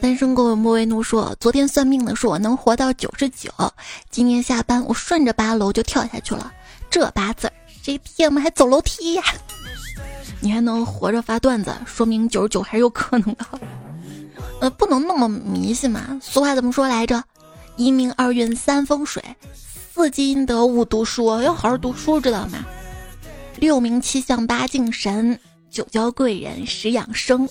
[0.00, 3.48] 单身狗莫为奴说：“昨天算命的说我能活到九十九，
[4.10, 6.52] 今天下班我顺着八楼就跳下去了，
[6.90, 7.48] 这八字
[7.80, 8.40] 谁贴吗？
[8.40, 9.22] 还走楼梯呀？
[10.40, 13.46] 你还能活着发段子，说明九十九还是有可能的。
[14.62, 16.18] 呃，不能那么迷信嘛。
[16.20, 17.22] 俗话怎么说来着？
[17.76, 19.22] 一命二运三风水，
[19.94, 22.58] 四积阴德五读书，要好好读书，知道吗？”
[23.58, 25.38] 六名七相八敬神，
[25.70, 27.48] 九交贵人十养生，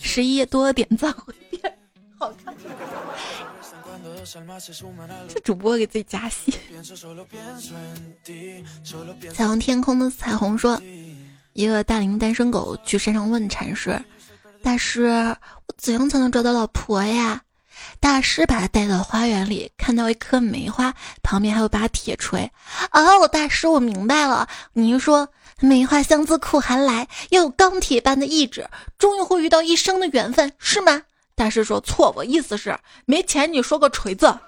[0.00, 1.78] 十一多点赞回变，
[2.18, 2.54] 好看。
[5.28, 6.52] 这主播给自己加戏。
[9.32, 10.80] 彩虹天空的彩虹说
[11.52, 14.02] ：“一个大龄单身狗去山上问禅师，
[14.62, 17.42] 大师，我怎样才能找到老婆呀？”
[18.04, 22.52] 大师把他带到花园里，看到一棵梅花，旁边还有把铁锤。
[22.92, 25.26] 哦，大师，我明白了，您说
[25.58, 31.00] 梅花香自苦寒来，又有钢铁般的意志，终于会遇到一生的缘分，是吗？
[31.34, 34.38] 大师说错，我意思是没钱，你说个锤子。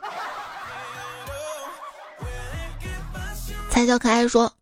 [3.70, 4.52] 彩小可爱说，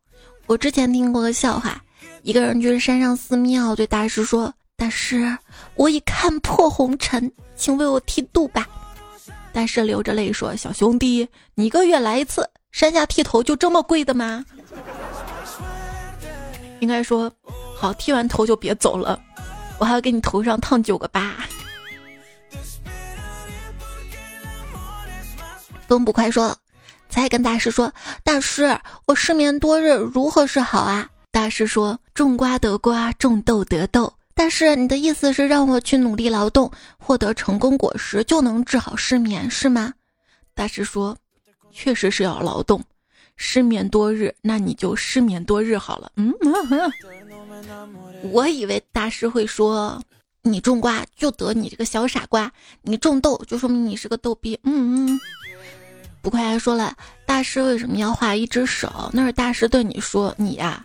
[0.46, 1.82] 我之前听过个笑话，
[2.22, 5.36] 一个人去山上寺庙，对大师说：“大师，
[5.74, 8.64] 我已看破红尘，请为我剃度吧。”
[9.54, 14.44] 大师流着泪说：“小兄弟，你一个月来一次，山下剃头就这么贵的吗？”
[16.80, 17.32] 应该说，
[17.76, 19.16] 好剃完头就别走了，
[19.78, 21.36] 我还要给你头上烫九个疤。
[25.86, 26.56] 风不快说，
[27.08, 27.92] 才跟大师说
[28.24, 39.94] ：“大师，我失眠多日，如何是好啊？”大师说：“种瓜得瓜，种豆得豆。”但是，你的意思是让我去努力劳动，获得成功果实，就能治好失眠，是吗？
[40.54, 41.16] 大师说
[41.72, 42.82] ：“确实是要劳动，
[43.36, 46.32] 失眠多日，那你就失眠多日好了。”嗯，
[48.32, 50.02] 我以为大师会说。
[50.46, 54.60] 你种瓜就得你这个小傻瓜，你种豆就说明你是个逗逼。
[54.64, 55.20] 嗯嗯，
[56.20, 56.94] 不快还说了，
[57.24, 59.08] 大师为什么要画一只手？
[59.14, 60.84] 那是大师对你说，你呀，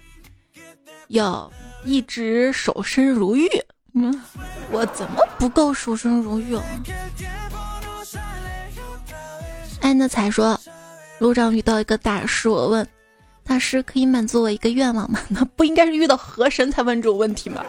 [1.10, 1.52] 要
[1.84, 3.48] 一直守身如玉。
[3.94, 4.22] 嗯，
[4.72, 6.64] 我怎么不够守身如玉了？
[9.82, 10.60] 哎，那才说，
[11.18, 12.88] 路上遇到一个大师，我问
[13.44, 15.20] 大师可以满足我一个愿望吗？
[15.30, 17.66] 那不应该是遇到河神才问这种问题吗？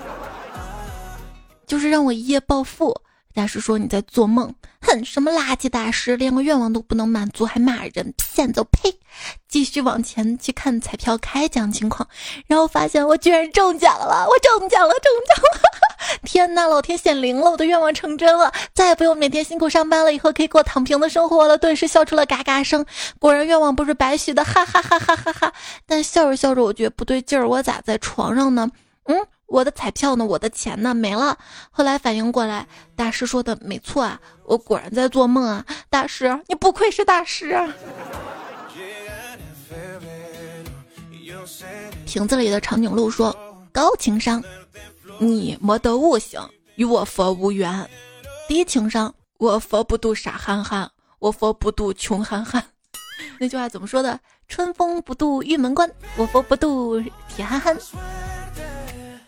[1.67, 2.95] 就是让我一夜暴富。
[3.33, 8.99] 大师说你在做梦，哼，什么垃圾大师，连个愿望都不能满足，还骂人，骗子，呸！
[9.49, 12.09] 继续往前去看彩票开奖情况，
[12.47, 15.61] 然后发现我居然中奖了，我中奖了，中奖了！
[16.25, 21.59] 天呐，老天显灵了，我的愿望成真了，再也不用每天辛苦上班了，以后可以过躺平的生活了。
[21.59, 22.87] 顿时笑出了嘎嘎声，
[23.19, 25.53] 果然愿望不是白许的，哈哈哈哈哈哈！
[25.87, 28.71] 但笑着笑着，我觉得不对劲儿，我咋在床上呢？
[29.05, 29.27] 嗯。
[29.51, 30.25] 我的彩票呢？
[30.25, 30.95] 我的钱呢？
[30.95, 31.37] 没了。
[31.73, 35.67] 后来反应过来，大师说的没错啊，我果然在做梦啊！
[35.91, 37.75] 大师，你不愧是大师啊！
[42.07, 43.37] 瓶子里的长颈鹿说
[43.73, 44.41] ：“高情商，
[45.19, 46.41] 你没得悟性，
[46.77, 47.85] 与我佛无缘；
[48.47, 52.63] 低情商，我佛不渡傻憨憨，我佛不渡穷憨憨。
[53.41, 54.21] ”那句话怎么说的？
[54.47, 57.77] 春风不度玉门关，我佛不渡铁憨憨。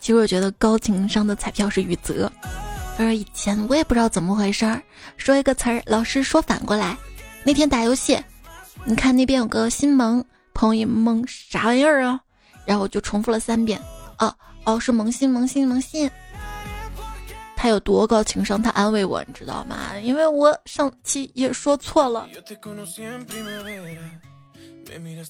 [0.02, 2.30] 其实我觉得高情商的彩票是雨泽，
[2.98, 4.82] 他说以前我也不知道怎么回事儿，
[5.16, 6.98] 说一个词儿，老师说反过来。
[7.44, 8.18] 那天打游戏，
[8.84, 12.20] 你看那边有个新萌，朋友一萌啥玩意儿啊？
[12.64, 13.80] 然后我就重复了三遍，
[14.18, 14.34] 哦
[14.64, 16.10] 哦，是萌新萌新萌新。
[17.56, 18.60] 他有多高情商？
[18.60, 19.96] 他安慰我，你知道吗？
[20.02, 22.28] 因为我上期也说错了。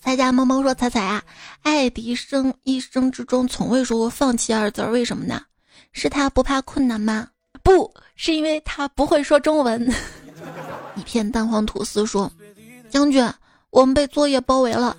[0.00, 1.22] 彩家猫猫说：“彩彩啊，
[1.62, 5.42] 爱迪生一生之中从未说过放弃二字，为什么呢？
[5.92, 7.28] 是他不怕困难吗？
[7.62, 9.92] 不是因为他不会说中文。
[10.96, 12.30] ”一片蛋黄吐司说
[12.90, 13.26] ：“将军，
[13.70, 14.96] 我们被作业包围了，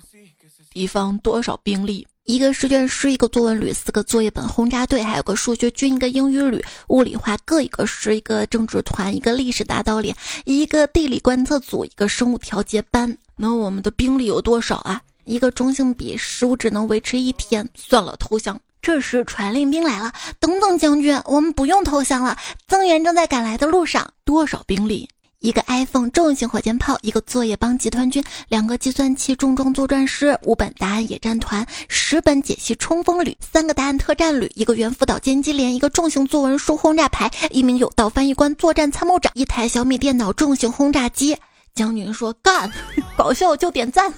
[0.70, 2.06] 敌方多少兵力？
[2.24, 10.14] 一个试卷师，一个作文旅，四个作业本，轰炸队，还有个数学军，一个英语旅，物理化各一个师，一个政治团，一个历史大道理，
[10.46, 15.02] 一个地理观测组，一个生物调节班。”那我们的兵力有多少啊？
[15.26, 17.68] 一个中性笔，食物只能维持一天。
[17.74, 18.58] 算了，投降。
[18.80, 20.10] 这时传令兵来了，
[20.40, 24.10] 等等，将军，我们不用投降了，增援正在赶来的路上。
[24.24, 25.06] 多少兵力？
[25.44, 41.36] 一个 iPhone 重型火箭炮，一个作业帮集团军，两个计算器重装作战师，五本答案野战团，十本解析冲锋旅，三个答案特战旅，一个猿辅导歼击连，一个重型作文书轰炸排，一名有道翻译官，作战参谋长，一台小米电脑，重型轰炸机。
[41.74, 42.72] 将军说：“干，
[43.14, 44.10] 搞笑就点赞。”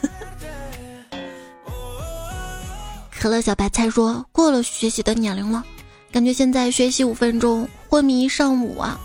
[3.10, 5.64] 可乐小白菜说：“过了学习的年龄了，
[6.12, 9.00] 感觉现在学习五分钟，昏迷一上午啊。”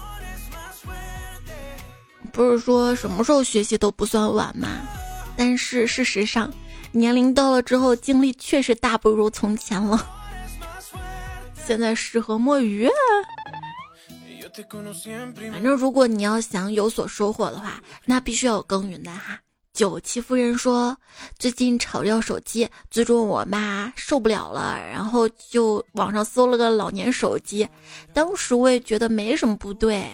[2.31, 4.67] 不是说什么时候学习都不算晚吗？
[5.37, 6.51] 但是事实上，
[6.91, 10.07] 年龄到了之后，精力确实大不如从前了。
[11.65, 12.89] 现在适合摸鱼。
[15.51, 19.39] 反正如果你要想有所收获的话，那必须要耕耘的哈。
[19.73, 20.95] 九七夫人说，
[21.39, 27.65] 最近炒掉手机，最终我妈受不了了，然后就网上搜了个老年手机。
[28.13, 30.05] 当时我也觉得没什么不对，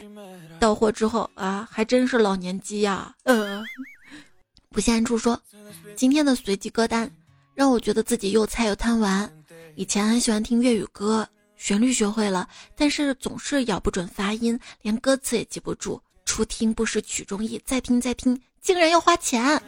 [0.59, 3.13] 到货之后啊，还真是老年机呀。
[3.23, 3.63] 呃，
[4.69, 5.39] 不限处说，
[5.95, 7.09] 今天的随机歌单
[7.53, 9.31] 让我觉得自己又菜又贪玩。
[9.75, 11.27] 以前很喜欢听粤语歌。
[11.59, 15.99] 旋律学会了，但是总是咬不准发音，连歌词也记不住。
[16.23, 19.59] 初听不识曲中意，再听再听竟然要花钱。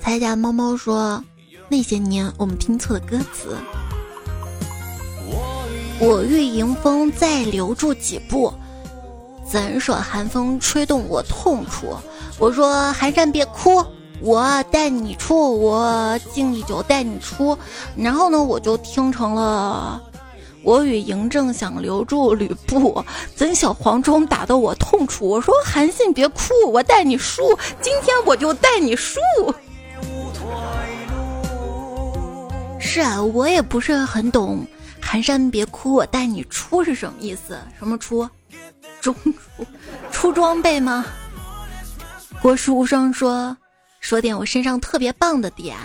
[0.00, 1.22] 才家猫猫说
[1.68, 3.54] ：“那些年我们听错的歌词，
[6.00, 8.50] 我欲迎风再留住几步，
[9.46, 11.94] 怎舍寒风吹动我痛处？
[12.38, 13.84] 我说寒山别哭，
[14.22, 17.56] 我带你出，我敬一酒带你出。
[17.94, 20.00] 然后呢，我就听成了。”
[20.64, 23.04] 我与嬴政想留住吕布，
[23.36, 25.28] 怎想黄忠打得我痛处。
[25.28, 27.42] 我说韩信别哭，我带你输。
[27.82, 29.20] 今天我就带你输。
[32.78, 34.66] 是啊，我也不是很懂
[35.00, 37.58] “寒山别哭，我带你出”是什么意思？
[37.78, 38.28] 什么出？
[39.00, 39.66] 中出？
[40.12, 41.04] 出装备吗？
[42.40, 43.56] 郭书生说
[44.00, 45.76] ：“说点我身上特别棒的点，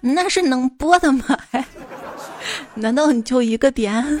[0.00, 1.24] 那是能播的吗？”
[2.74, 4.20] 难道你就一个点？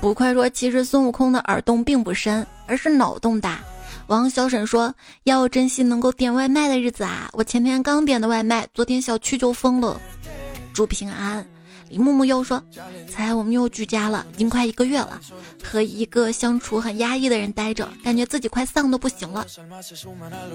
[0.00, 3.58] 捕快说，其实孙悟空的耳洞并不深，而是脑洞大。
[4.06, 4.94] 王小沈说，
[5.24, 7.28] 要珍惜能够点外卖的日子啊！
[7.32, 10.00] 我前天刚点的外卖，昨天小区就封了。
[10.72, 11.46] 祝平安。
[11.90, 12.62] 李木木又说
[13.08, 15.20] ：“猜我们又居家了，已经快一个月了，
[15.62, 19.46] 和一个相处很压抑的人待着，感觉自己快丧的不行了。”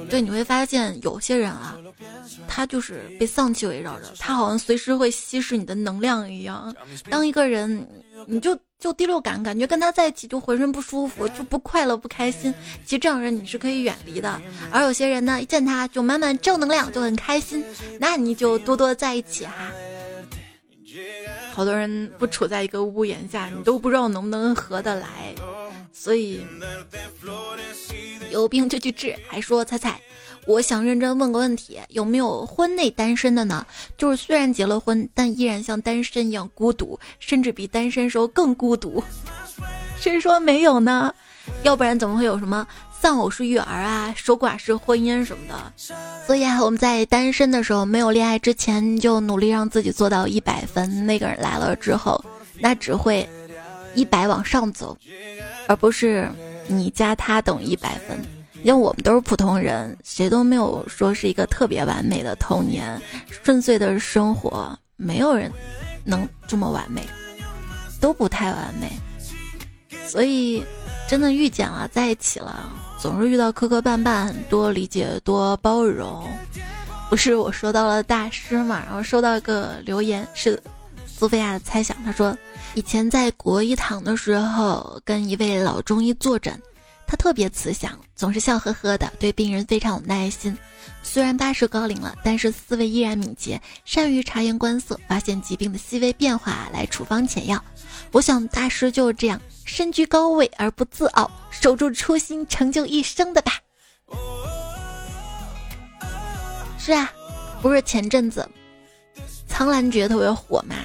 [0.10, 1.76] 对，你会发现有些人啊，
[2.48, 6.74] 他就是被丧气围绕着，他好像随时会稀释你的能量一样。
[7.10, 7.88] 当一个人，
[8.28, 12.54] 你就就第六感，感觉跟他在一起就浑身不舒服，就不快乐不开心。
[12.86, 17.64] 其实这样人你是可以远离的，而有些人呢，一见他就满满正能量，就很开心，
[18.00, 19.72] 那你就多多在一起哈。
[21.52, 25.36] 好多人不处在一个屋檐下，你都不知道能不能合得来，
[25.91, 26.46] 所以
[28.32, 29.16] 有病就去治。
[29.28, 30.00] 还说猜猜，
[30.46, 33.66] 我想认真问个问题，有没有婚内单身的呢？
[33.98, 39.04] 就是虽然结了婚，但依然像单身一样孤独，甚至比单身时候更孤独。
[40.00, 41.14] 谁说没有呢？
[41.64, 42.66] 要不然怎么会有什么？
[43.04, 45.74] 丧偶式育儿啊，守寡式婚姻什么的，
[46.26, 51.06] 所以啊，我们在单身的时候，没有恋爱之前，就努力让自己做到一百分。
[51.06, 52.24] 那个人来了之后，
[52.62, 53.28] 那只会
[53.93, 54.97] 一百往上走，
[55.68, 56.32] 而不是
[56.68, 58.18] 你加他等于一百分。
[58.64, 62.97] 因为我们都是普通人，谁都没有说是一个特别完美的童年，
[63.43, 65.51] 顺遂的生活，没有人
[66.06, 67.06] 能这么完美，
[67.99, 68.89] 都不太完美。
[70.08, 70.64] 所以，
[71.14, 72.68] 真的遇见了，在一起了。
[72.97, 76.28] 总是遇到磕磕绊绊，多理解多包容。
[77.07, 80.59] 不是我说到了大师嘛，然后收到一个留言是
[81.05, 82.36] 苏菲亚的猜想，他说
[82.74, 86.59] 以前在国医堂的时候跟一位老中医坐诊，
[87.14, 90.57] 他特别慈祥，总是笑呵呵的，对病人非常有耐心。
[91.03, 97.64] 虽然八十高龄了，但是思维依然敏捷，善于察言观色，发现疾病的细微变化来处方解药。
[98.11, 99.39] 我想大师就是这样。
[99.64, 103.59] 身居高位而不自傲，守住初心，成就一生的吧。
[106.80, 107.14] 是啊，
[107.61, 108.49] 不是前阵子
[109.47, 110.76] 苍兰诀特别火嘛？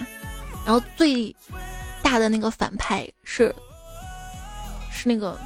[0.67, 1.35] 然后最
[2.03, 3.55] 大的那个反派是
[4.93, 5.39] 是那个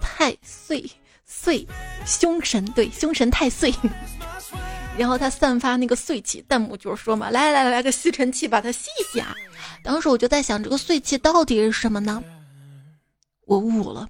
[0.00, 0.90] 太岁
[1.24, 1.66] 岁
[2.06, 3.72] 凶神，对，凶神太岁。
[4.98, 9.34] 然后他散发那个碎气，弹幕就是说嘛，来来来来个吸尘器把它吸一下！
[9.82, 12.22] 当时我就在想，这个碎气到底是什么呢？
[13.46, 14.08] 我悟了，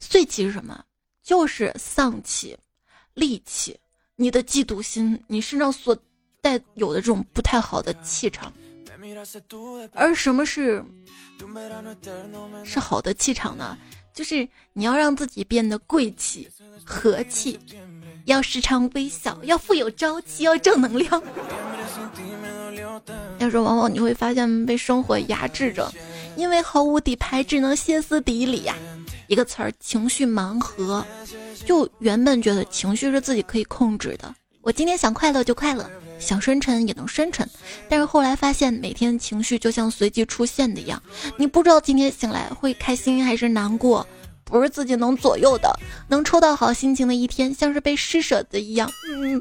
[0.00, 0.84] 碎气是什么？
[1.22, 2.58] 就是丧气、
[3.14, 3.78] 戾气，
[4.16, 5.96] 你的嫉妒心，你身上所
[6.42, 8.52] 带有的这种不太好的气场。
[9.92, 10.84] 而什么是
[12.64, 13.78] 是好的气场呢？
[14.14, 16.48] 就是你要让自己变得贵气、
[16.84, 17.58] 和气。
[18.24, 21.22] 要时常微笑，要富有朝气，要正能量。
[23.38, 25.92] 要是往往你会发现被生活压制着，
[26.36, 28.74] 因为毫无底牌，只能歇斯底里呀。
[29.26, 31.04] 一个词儿，情绪盲盒。
[31.66, 34.34] 就原本觉得情绪是自己可以控制的，
[34.64, 35.88] 我今天想快乐就快乐，
[36.18, 37.46] 想深沉也能深沉。
[37.86, 41.00] 但是后来发现，每天情绪就像随机出现的一样，
[41.36, 44.06] 你不知道今天醒来会开心还是难过。
[44.42, 45.70] 不是自己能左右的，
[46.08, 48.90] 能抽到好心情的一天，像是被施舍的一样。
[49.10, 49.40] 嗯，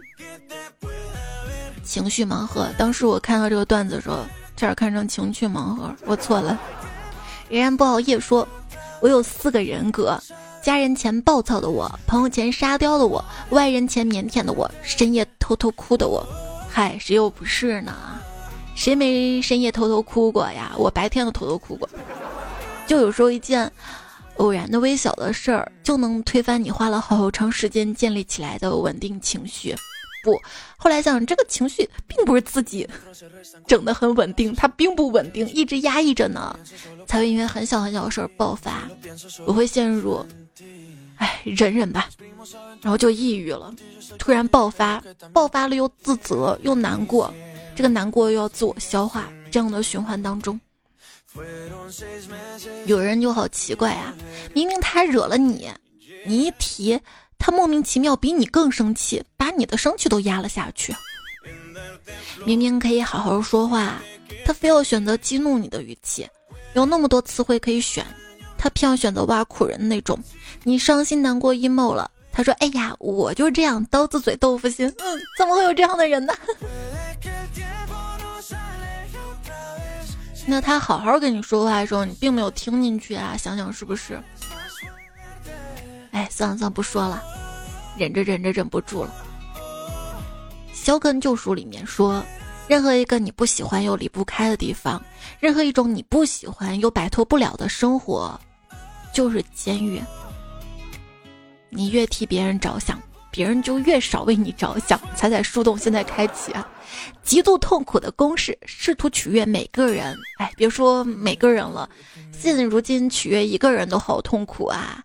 [1.84, 2.68] 情绪盲盒。
[2.78, 4.26] 当时我看到这个段子说，
[4.58, 6.60] 差点看成情趣盲盒，我错了。
[7.50, 8.48] 仍然不熬夜说，
[9.02, 10.18] 我有四个人格：
[10.64, 16.26] 家人前暴躁的我，朋友前沙雕的我，外人前腼腆的我，深夜偷偷哭的我。
[16.70, 17.94] 嗨，谁又不是呢？
[18.74, 20.72] 谁没深夜偷偷哭过呀？
[20.78, 21.90] 我白天都偷偷哭过。
[22.88, 23.70] 就有时候一件。
[24.38, 29.76] 偶然的微小的事儿就能推翻你花了好长时间建立起来的稳定情绪，
[30.24, 30.36] 不，
[30.76, 32.90] 后来想这个情绪并不是自己
[33.68, 36.58] 整的很稳定，它并不稳定，一直压抑着呢，
[37.06, 38.90] 才会因为很小很小的事儿爆发。
[39.46, 40.26] 我会陷入，
[41.24, 42.10] 哎，忍忍吧，
[42.82, 43.74] 然后就抑郁了，
[44.20, 45.02] 突然爆发，
[45.32, 47.34] 爆发了又自责又难过，
[47.74, 50.60] 这个难过又要自我消化，这样的循环当中。
[52.86, 54.14] 有人就好奇怪啊，
[54.54, 55.72] 明明他惹了你，
[56.26, 57.00] 你一提
[57.40, 60.94] 他莫名其妙比你更生气，把你的生气都压了下去。
[62.46, 64.02] 明明可以好好说话，
[64.44, 66.28] 他非要选择激怒你的语气。
[66.74, 68.06] 有那么多词汇可以选，
[68.64, 70.18] 他偏要选择挖苦人那种。
[70.64, 76.34] 你伤心难过 emo 了，他说：“哎呀，我就这样，刀子嘴豆腐心。”嗯，怎么会有这样的人呢？
[80.48, 83.36] 那他好好跟你说话的时候，你并没有听进去啊？
[83.36, 84.18] 想想是不是？
[86.12, 87.22] 哎，算了算了，不说了，
[87.98, 89.14] 忍着忍着忍不住了。
[90.86, 92.24] 《肖根救赎》里面说，
[92.70, 95.04] 任何一个你不喜欢又离不开的地方，
[95.42, 98.40] 任何一种你不喜欢又摆脱不了的生活，
[99.14, 100.02] 就是监狱。
[101.70, 103.02] 你越替别人着想。
[103.36, 105.00] 别人就越少为你着想。
[105.16, 106.70] 彩彩树洞现在开启啊！
[107.24, 110.16] 极度痛苦的公式，试图取悦每个人。
[110.38, 111.90] 哎，别说每个人了，
[112.32, 115.04] 现如今取悦一个人都好痛苦啊！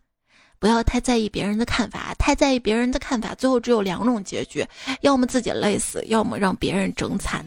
[0.58, 4.62] 不要太在意别人的看法，太在意别人的看法，最后只有两种结局：
[5.00, 7.42] 要么自己累死，要么让别人整惨。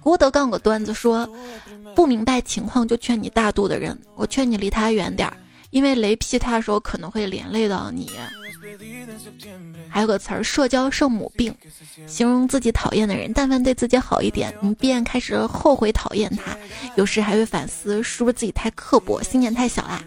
[0.00, 1.28] 郭德纲有个段子说：
[1.96, 5.36] 不明白情况就劝你大度的人，我劝你离他远点儿，
[5.70, 8.10] 因为雷劈他的时候可能会连累到你。
[9.88, 11.54] 还有个词儿“社交圣母病”，
[12.06, 16.56] 形容自己讨厌的人，但凡对自己好一点，你便开始后悔讨厌他。
[16.96, 20.02] 有时还会反思，是不是自己太刻薄，心眼太小啦？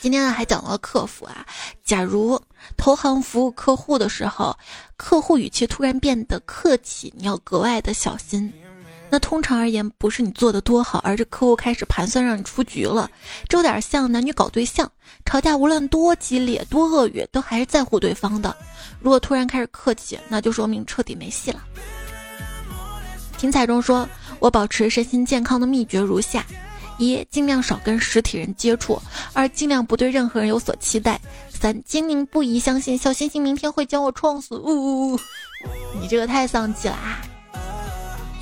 [0.00, 1.46] 今天呢，还讲了客服啊。
[1.84, 2.40] 假如
[2.76, 4.56] 投行服务客户的时候，
[4.96, 8.52] 客户语气突然变得客气，你要格外的小心。
[9.12, 13.10] 那通常而言，不是你做的多好，而是客户开始盘算让你出局了。
[13.46, 14.90] 这有点像男女搞对象，
[15.26, 18.56] 吵架无论多激烈、多恶语，都还是在乎对方的。
[19.00, 21.62] 如果突然开始客气，那就说明彻底没戏了。
[23.36, 24.08] 听彩中说，
[24.38, 26.42] 我保持身心健康的秘诀如下：
[26.96, 28.94] 一、尽量少跟实体人接触；
[29.34, 31.16] 二、尽量不对任何人有所期待；
[31.50, 34.56] 三、坚定不移相信小星星明天会将我撞死。
[34.56, 35.20] 呜呜呜，
[36.00, 37.20] 你这个太丧气了啊！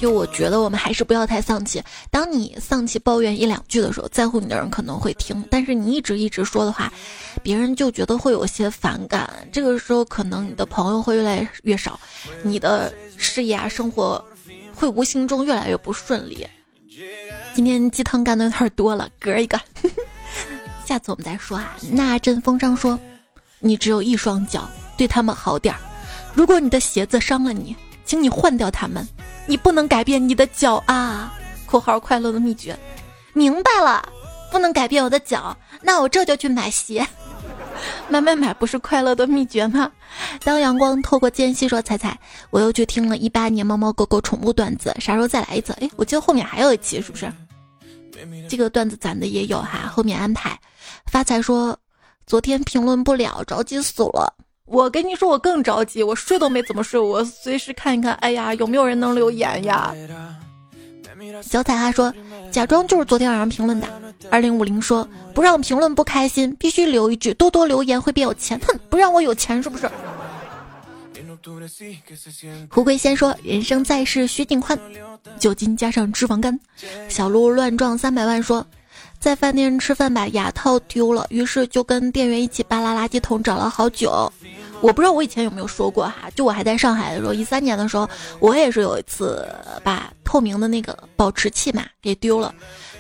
[0.01, 1.83] 就我觉得我们还是不要太丧气。
[2.11, 6.91] 当你丧气抱怨一两句的时候，在乎你的人可能会听；但是你一直一直说的话，
[7.43, 9.29] 别人就觉得会有些反感。
[9.53, 12.01] 这个时候可能你的朋友会越来越少，
[12.43, 14.25] 你的事业啊、生活
[14.75, 16.47] 会无形中越来越不顺利。
[17.55, 19.61] 今天鸡汤干的有点多了，嗝一个。
[20.87, 21.77] 下次我们再说啊。
[21.93, 22.99] 那阵风声说，
[23.59, 25.81] 你只有一双脚，对他们好点儿。
[26.33, 27.77] 如果你的鞋子伤了你。
[28.07, 29.07] 请你换掉他们，
[29.51, 31.35] 你不能改变你的脚啊
[31.67, 32.79] ！（括号快乐的秘诀）
[33.35, 34.09] 明白了，
[34.49, 37.05] 不能改变我的脚，那我这就去买鞋。
[38.09, 39.91] 买买买，不是快乐的秘诀吗？
[40.45, 42.17] 当阳光透过间隙说：“彩彩，
[42.51, 47.29] 我又去听了一八年猫猫狗狗宠物段子，啥时候再来一次？”哎，我记得后面还有一期，是不是？
[48.49, 50.57] 这个段子咱的也有哈，后面安排。
[51.07, 51.77] 发财说
[52.25, 54.33] ：“昨天评论不了，着急死了。”
[54.71, 59.93] 我跟你说，我更着急，我睡都没怎么睡，我随时看一看，哎呀，有没有人能留言呀？
[61.43, 62.15] 小彩哈说，
[62.53, 63.89] 假装就是昨天晚上评论的。
[64.31, 68.59] 二零五零说，不让评论不开心，必须留一句，多多留言会变有钱。
[68.65, 69.91] 哼，不让我有钱是不是？
[72.71, 74.79] 胡桂先说，人生在世须尽欢，
[75.39, 76.59] 酒精加上脂肪肝。
[77.09, 78.65] 小鹿乱撞三百万说。
[79.19, 84.33] 在饭店吃饭把牙套丢了，于是就跟店员一起扒拉垃圾桶找了好久。
[84.81, 88.09] 我不知道我以前有没有说过哈，就我还在上海的时候，一三年的时候，
[88.39, 89.47] 我也是有一次
[89.85, 92.55] 把透明的那个保持器嘛给丢了，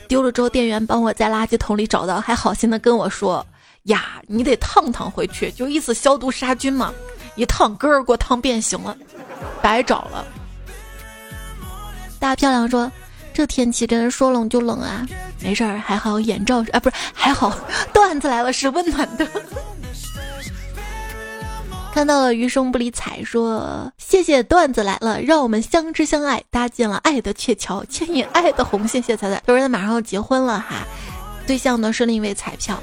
[0.06, 3.44] 丢了之后店员帮我在垃圾桶里找到，还好心的跟我说
[3.84, 6.92] 呀，你得烫烫回去，就意思消毒杀菌嘛，
[7.34, 8.96] 一烫根儿给我烫变形了，
[9.62, 10.26] 白找了。
[12.18, 12.90] 大漂亮说。
[13.32, 15.06] 这天气真是说冷就冷啊！
[15.40, 17.56] 没事儿，还好眼罩啊，不是还好，
[17.94, 19.26] 段子来了是温暖的。
[21.92, 29.02] 看到了余生不理睬说谢谢段子来了，让我们相知相爱，搭建了爱的鹊桥，牵引爱的红线。
[29.02, 30.86] 谢谢彩彩，说他马上要结婚了哈，
[31.46, 32.80] 对象呢是另一位彩票，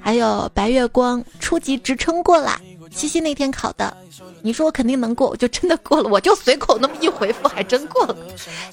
[0.00, 2.60] 还有白月光初级职称过啦。
[2.96, 3.94] 七夕那天考的，
[4.40, 8.16] 你说我肯定能过，我就真的过了，我就随口那么一回复，还真过了。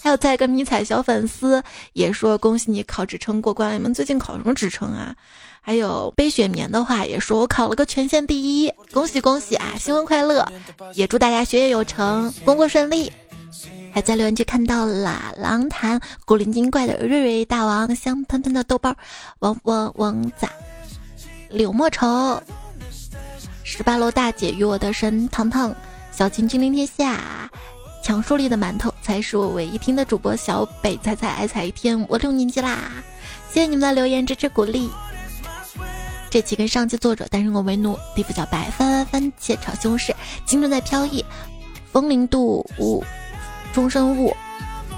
[0.01, 1.61] 还有再一个迷彩小粉丝
[1.91, 5.13] 也说恭喜你考职称过关，你们最近考什么职称啊？
[5.59, 10.47] 还有悲雪眠的话也说我考了个全县第一，恭喜恭喜啊，新婚快乐，
[10.93, 13.11] 也祝大家学业有成，工作顺利。
[13.93, 18.95] 还在留言区看到了狼潭古灵精怪的瑞瑞大王，香喷喷的豆包，
[19.39, 20.49] 王王王仔，
[21.49, 22.41] 柳莫愁。
[23.76, 25.76] 十八楼大姐与我的神糖糖，
[26.11, 27.49] 小晴君临天下，
[28.03, 32.78] 强树立的馒头才是我唯一听的主播小北彩彩爱彩一天，我六年级啦！
[33.51, 34.91] 谢谢你们的留言支持鼓励。
[36.30, 40.13] 这期跟上期作者单身狗为奴，地府小白翻翻番茄炒西红柿，
[40.45, 41.26] 青春在飘逸，
[41.91, 43.03] 风铃度雾，
[43.74, 44.38] 终身雾。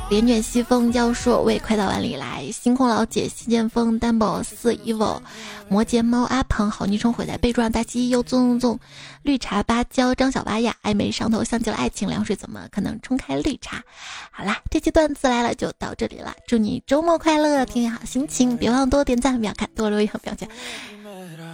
[0.08, 5.20] 连卷西风教硕为快到碗里来，星空老姐西剑锋单宝四 evil，
[5.68, 8.80] 摩羯猫阿鹏好昵称毁在备注上，大西又纵纵
[9.24, 13.84] 绿茶芭蕉张小巴呀，暧昧上头像极了爱情凉水，怎么可能冲开绿茶？
[14.30, 20.48] 好啦，这期段子来了就到这里了，祝你周末快乐，天天好心情，别忘多点赞、秒看、多留言、秒赞。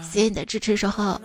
[0.02, 1.20] 谢谢你的支持，时候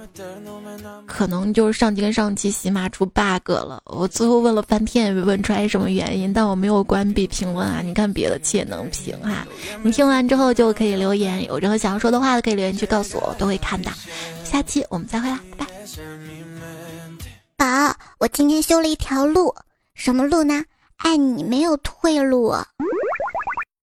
[1.06, 9.46] 可能就是上期跟上期喜马出 bug 了，我最后问了半天也没问出来什么原因，但我没有关闭评论啊，你看别的期也能评哈，
[9.82, 13.90] 你听完之后就可以留言，有任何想要说的话都可以留言区告诉我，我都会看的。
[14.44, 15.72] 下期我们再会啦，拜拜。
[17.56, 19.54] 宝，我今天修了一条路，
[19.94, 20.62] 什么路呢？
[20.98, 22.54] 爱你没有退路。